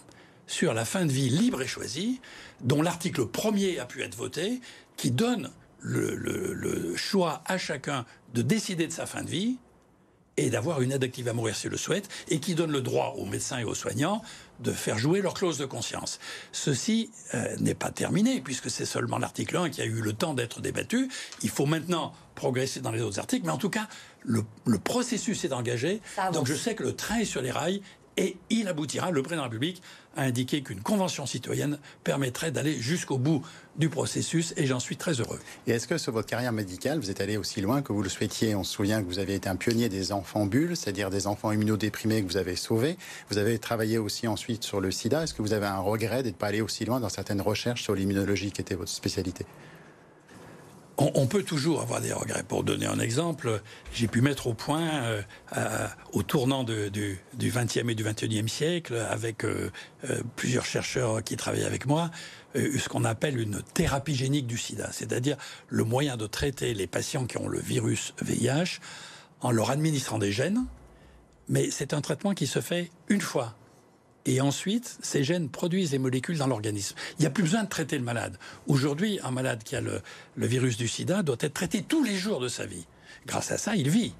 sur 0.54 0.74
la 0.76 0.86
fin 0.86 1.06
de 1.06 1.12
vie 1.12 1.30
libre 1.30 1.63
et 1.63 1.68
choisie, 1.68 2.22
dont 2.62 2.84
l'article 2.84 3.26
premier 3.26 3.80
a 3.80 3.86
pu 3.86 4.04
être 4.04 4.16
voté, 4.16 4.62
qui 4.98 5.10
donne 5.10 5.50
le, 5.80 6.96
choix 6.96 7.42
à 7.48 7.58
chacun 7.58 8.06
de 8.36 8.44
décider 8.44 8.86
de 8.86 8.92
sa 8.92 9.08
fin 9.08 9.24
de 9.24 9.30
vie 9.30 9.58
et 10.38 10.50
d'avoir 10.50 10.82
une 10.82 10.92
aide 10.92 11.04
active 11.04 11.28
à 11.28 11.34
mourir 11.34 11.56
s'il 11.56 11.72
le 11.72 11.78
souhaite, 11.78 12.08
et 12.30 12.39
qui 12.39 12.56
donne 12.56 12.72
le 12.72 12.82
droit 12.82 13.16
aux 13.18 13.26
médecins 13.26 13.60
et 13.60 13.63
aux 13.63 13.76
soignants 13.76 14.22
de 14.60 14.72
faire 14.72 14.98
jouer 14.98 15.22
leur 15.22 15.34
clause 15.34 15.58
de 15.58 15.66
conscience. 15.66 16.20
Ceci 16.52 17.12
euh, 17.34 17.56
n'est 17.60 17.76
pas 17.76 17.92
terminé, 17.92 18.39
puisque 18.39 18.70
c'est 18.70 18.86
seulement 18.86 19.18
l'article 19.18 19.58
1 19.58 19.70
qui 19.70 19.82
a 19.82 19.86
eu 19.86 20.02
le 20.02 20.13
temps 20.13 20.34
d'être 20.34 20.62
débattu. 20.62 21.10
Il 21.42 21.50
faut 21.50 21.66
maintenant 21.66 22.13
progresser 22.36 22.80
dans 22.80 22.92
les 22.92 23.02
autres 23.02 23.20
articles, 23.20 23.46
mais 23.46 23.52
en 23.52 23.58
tout 23.58 23.70
cas, 23.70 23.88
le, 24.24 24.44
processus 24.84 25.44
est 25.46 25.54
engagé. 25.54 26.02
Donc 26.32 26.48
je 26.48 26.56
sais 26.56 26.74
que 26.76 26.84
le 26.84 26.96
train 26.96 27.20
est 27.20 27.26
sur 27.26 27.42
les 27.42 27.52
rails 27.52 27.82
Et 28.18 28.38
il 28.50 28.68
aboutira, 28.68 29.12
le 29.12 29.22
président 29.22 29.44
de 29.44 29.48
la 29.48 29.52
République 29.52 29.84
a 30.15 30.23
indiqué 30.23 30.62
qu'une 30.62 30.82
convention 30.82 31.26
citoyenne 31.26 31.80
permettrait 32.04 32.52
d'aller 32.52 32.80
jusqu'au 32.80 33.17
bout 33.17 33.41
du 33.78 33.89
processus 33.89 34.54
et 34.58 34.65
j'en 34.65 34.80
suis 34.80 34.97
très 34.97 35.13
heureux. 35.13 35.39
Et 35.67 35.71
est-ce 35.71 35.88
que 35.88 35.97
sur 35.97 36.12
votre 36.12 36.28
carrière 36.28 36.52
médicale, 36.52 36.99
vous 36.99 37.10
êtes 37.10 37.21
allé 37.21 37.38
aussi 37.38 37.62
loin 37.62 37.82
que 37.82 37.91
vous 37.93 38.04
le 38.04 38.10
souhaitiez? 38.10 38.56
On 38.56 38.63
se 38.63 38.73
souvient 38.73 39.02
que 39.02 39.08
vous 39.08 39.19
avez 39.19 39.36
été 39.36 39.49
un 39.49 39.56
pionnier 39.56 39.89
des 39.89 40.12
enfants 40.12 40.45
bulles, 40.45 40.78
c'est-à-dire 40.78 41.10
des 41.10 41.28
enfants 41.28 41.52
immunodéprimés 41.52 42.21
que 42.21 42.28
vous 42.28 42.38
avez 42.38 42.56
sauvés. 42.56 42.97
Vous 43.30 43.38
avez 43.38 43.58
travaillé 43.60 43.97
aussi 43.97 44.28
ensuite 44.28 44.63
sur 44.63 44.82
le 44.82 44.91
sida. 44.91 45.23
Est-ce 45.23 45.34
que 45.34 45.41
vous 45.41 45.54
avez 45.54 45.65
un 45.65 45.80
regret 45.80 46.23
d'être 46.23 46.38
pas 46.38 46.47
allé 46.47 46.62
aussi 46.62 46.86
loin 46.86 46.99
dans 46.99 47.10
certaines 47.10 47.41
recherches 47.41 47.84
sur 47.84 47.95
l'immunologie 47.95 48.52
qui 48.52 48.62
était 48.62 48.76
votre 48.76 48.91
spécialité? 48.91 49.45
On, 50.97 51.27
peut 51.27 51.43
toujours 51.43 51.82
avoir 51.82 52.01
des 52.01 52.13
regrets. 52.13 52.43
Pour 52.43 52.63
donner 52.63 52.86
un 52.86 52.99
exemple, 52.99 53.62
j'ai 53.93 54.08
pu 54.08 54.21
mettre 54.21 54.47
au 54.47 54.53
point, 54.53 55.03
euh, 55.56 55.88
au 56.12 56.23
tournant 56.23 56.63
du, 56.63 57.19
20e 57.39 57.89
et 57.89 57.95
du 57.95 58.03
21e 58.03 58.47
siècle, 58.47 58.95
avec 59.10 59.43
euh, 59.43 59.71
euh, 60.10 60.21
plusieurs 60.36 60.65
chercheurs 60.65 61.23
qui 61.23 61.36
travaillaient 61.36 61.65
avec 61.65 61.86
moi, 61.86 62.12
ce 62.56 62.88
qu'on 62.88 63.03
appelle 63.03 63.39
une 63.39 63.63
thérapie 63.73 64.13
génique 64.13 64.45
du 64.45 64.60
sida, 64.60 64.91
c'est-à-dire 64.91 65.38
le 65.69 65.84
moyen 65.84 66.17
de 66.17 66.27
traiter 66.27 66.75
les 66.75 66.86
patients 66.86 67.25
qui 67.25 67.38
ont 67.38 67.47
le 67.47 67.60
virus 67.60 68.13
VIH 68.21 68.79
en 69.41 69.49
leur 69.49 69.71
administrant 69.71 70.19
des 70.19 70.32
gènes, 70.32 70.63
mais 71.49 71.71
c'est 71.71 71.95
un 71.95 72.01
traitement 72.01 72.36
qui 72.36 72.45
se 72.45 72.62
fait 72.62 72.91
une 73.10 73.21
fois 73.21 73.56
et 74.26 74.40
ensuite, 74.40 74.98
ces 75.02 75.24
gènes 75.24 75.50
produisent 75.50 75.92
les 75.92 76.00
molécules 76.00 76.38
dans 76.38 76.48
l'organisme. 76.48 76.96
Il 77.18 77.22
n'y 77.22 77.28
a 77.28 77.30
plus 77.30 77.44
besoin 77.44 77.64
de 77.64 77.70
traiter 77.70 77.98
le 77.98 78.04
malade. 78.04 78.38
Aujourd'hui, 78.68 79.20
un 79.24 79.32
malade 79.32 79.64
qui 79.64 79.76
a 79.76 79.82
le, 79.82 80.02
virus 80.38 80.78
du 80.78 80.88
sida 80.88 81.24
doit 81.24 81.36
être 81.40 81.54
traité 81.54 81.84
tous 81.84 82.04
les 82.04 82.16
jours 82.16 82.40
de 82.40 82.48
sa 82.48 82.66
vie. 82.66 82.86
Grâce 83.26 83.52
à 83.52 83.58
ça, 83.58 83.76
il 83.76 83.90
vit. 83.90 84.14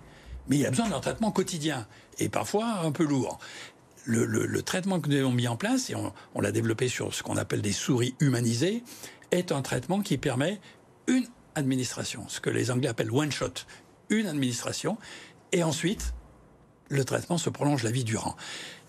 Mais 0.50 0.58
il 0.58 0.66
a 0.66 0.72
besoin 0.72 0.90
d'un 0.90 1.00
traitement 1.00 1.32
quotidien, 1.32 1.88
et 2.20 2.28
parfois 2.28 2.82
un 2.84 2.92
peu 2.92 3.06
lourd. 3.06 3.40
Le, 4.06 4.62
traitement 4.62 5.00
que 5.00 5.08
nous 5.10 5.16
avons 5.16 5.32
mis 5.32 5.48
en 5.48 5.56
place, 5.56 5.90
et 5.90 5.96
on, 5.96 6.42
l'a 6.42 6.52
développé 6.52 6.90
sur 6.90 7.14
ce 7.14 7.24
qu'on 7.24 7.38
appelle 7.38 7.62
des 7.62 7.72
souris 7.72 8.14
humanisées, 8.20 8.84
est 9.32 9.54
un 9.54 9.62
traitement 9.62 10.02
qui 10.02 10.18
permet 10.18 10.60
une 11.08 11.28
administration, 11.56 12.26
ce 12.28 12.42
que 12.42 12.50
les 12.50 12.72
Anglais 12.72 12.90
appellent 12.90 13.12
one 13.12 13.32
shot, 13.32 13.54
une 14.10 14.28
administration, 14.28 14.98
et 15.54 15.64
ensuite, 15.64 16.14
le 16.90 17.06
traitement 17.06 17.38
se 17.38 17.50
prolonge 17.50 17.84
la 17.84 17.92
vie 17.92 18.04
durant. 18.04 18.36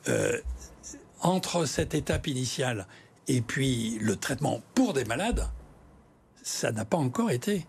Euh, 0.08 0.40
entre 1.24 1.64
cette 1.64 1.94
étape 1.94 2.28
initiale 2.28 2.86
et 3.26 3.40
puis 3.40 3.98
le 4.00 4.14
traitement 4.14 4.60
pour 4.74 4.92
des 4.92 5.04
malades, 5.04 5.48
ça 6.42 6.70
n'a 6.70 6.84
pas 6.84 6.98
encore 6.98 7.30
été 7.30 7.66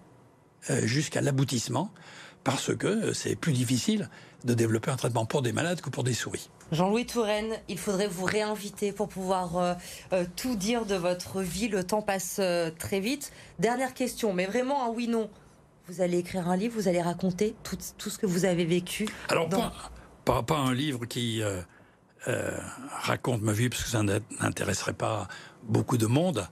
euh, 0.70 0.86
jusqu'à 0.86 1.22
l'aboutissement 1.22 1.90
parce 2.44 2.76
que 2.76 3.14
c'est 3.14 3.36
plus 3.36 3.54
difficile 3.54 4.10
de 4.44 4.54
développer 4.54 4.92
un 4.92 4.98
traitement 4.98 5.26
pour 5.26 5.42
des 5.42 5.54
malades 5.54 5.82
que 5.82 5.90
pour 5.90 6.04
des 6.04 6.14
souris. 6.14 6.50
Jean-Louis 6.72 7.06
Touraine, 7.06 7.54
il 7.70 7.80
faudrait 7.80 8.08
vous 8.08 8.26
réinviter 8.26 8.92
pour 8.92 9.08
pouvoir 9.08 9.58
euh, 9.58 9.74
euh, 10.14 10.26
tout 10.36 10.56
dire 10.56 10.86
de 10.86 10.96
votre 10.96 11.42
vie. 11.42 11.70
Le 11.70 11.84
temps 11.84 12.02
passe 12.02 12.42
très 12.78 13.00
vite. 13.00 13.32
Dernière 13.58 13.94
question, 13.94 14.34
mais 14.34 14.46
vraiment 14.46 14.86
un 14.86 14.90
oui-non. 14.90 15.30
Vous 15.88 16.02
allez 16.02 16.18
écrire 16.18 16.50
un 16.50 16.58
livre, 16.58 16.76
vous 16.76 16.88
allez 16.88 17.02
raconter 17.02 17.56
tout, 17.64 17.78
ce 18.10 18.18
que 18.18 18.26
vous 18.26 18.46
avez 18.46 18.66
vécu. 18.66 19.08
Alors, 19.30 19.48
pas, 20.26 20.44
pas, 20.44 20.58
un 20.58 20.74
livre 20.74 21.06
qui 21.06 21.42
raconte 23.04 23.42
ma 23.42 23.52
vie 23.52 23.70
parce 23.70 23.84
que 23.84 23.90
ça 23.90 24.02
n'intéresserait 24.04 24.94
pas 24.94 25.28
beaucoup 25.64 25.98
de 25.98 26.06
monde. 26.06 26.48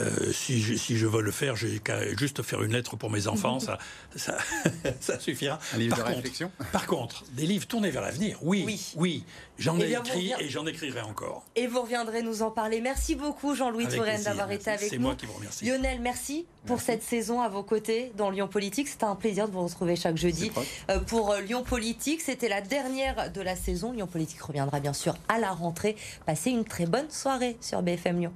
Euh, 0.00 0.32
si, 0.32 0.60
je, 0.60 0.74
si 0.74 0.96
je 0.96 1.06
veux 1.06 1.22
le 1.22 1.30
faire, 1.30 1.56
j'ai 1.56 1.78
qu'à 1.78 2.14
juste 2.16 2.42
faire 2.42 2.62
une 2.62 2.72
lettre 2.72 2.96
pour 2.96 3.10
mes 3.10 3.26
enfants, 3.26 3.60
ça, 3.60 3.78
ça, 4.16 4.36
ça, 5.00 5.20
suffira. 5.20 5.58
Un 5.74 5.78
livre 5.78 5.96
de 5.96 6.02
réflexion? 6.02 6.50
Par 6.72 6.86
contre, 6.86 7.24
des 7.32 7.46
livres 7.46 7.66
tournés 7.66 7.90
vers 7.90 8.02
l'avenir, 8.02 8.38
oui, 8.42 8.64
oui, 8.96 9.24
j'en 9.58 9.78
ai 9.78 9.92
écrit 9.92 10.32
et 10.40 10.48
j'en 10.48 10.66
écrirai 10.66 11.00
encore. 11.00 11.44
Et 11.54 11.66
vous 11.66 11.82
reviendrez 11.82 12.22
nous 12.22 12.42
en 12.42 12.50
parler. 12.50 12.80
Merci 12.80 13.14
beaucoup 13.14 13.54
Jean-Louis 13.54 13.86
Touraine 13.88 14.22
d'avoir 14.22 14.50
été 14.50 14.70
avec 14.70 14.82
nous. 14.82 14.88
C'est 14.88 14.98
moi 14.98 15.14
qui 15.14 15.26
vous 15.26 15.34
remercie. 15.34 15.64
Lionel, 15.64 16.00
merci, 16.00 16.46
pour 16.66 16.80
cette 16.80 17.02
saison 17.02 17.40
à 17.40 17.48
vos 17.48 17.62
côtés 17.62 18.12
dans 18.16 18.30
Lyon 18.30 18.48
Politique. 18.48 18.88
C'était 18.88 19.04
un 19.04 19.16
plaisir 19.16 19.48
de 19.48 19.52
vous 19.52 19.64
retrouver 19.64 19.96
chaque 19.96 20.16
jeudi 20.16 20.50
euh, 20.90 20.98
pour 21.00 21.30
euh, 21.30 21.40
Lyon 21.40 21.62
Politique. 21.62 22.20
C'était 22.20 22.48
la 22.48 22.60
dernière 22.60 23.30
de 23.30 23.40
la 23.40 23.56
saison. 23.56 23.92
Lyon 23.92 24.06
Politique 24.06 24.40
reviendra 24.40 24.80
bien 24.80 24.92
sûr 24.92 25.14
à 25.28 25.38
la 25.38 25.52
rentrée. 25.52 25.96
Passez 26.26 26.50
une 26.50 26.64
très 26.64 26.86
bonne 26.86 27.10
soirée 27.10 27.56
sur 27.60 27.82
BFM 27.82 28.20
Lyon. 28.20 28.32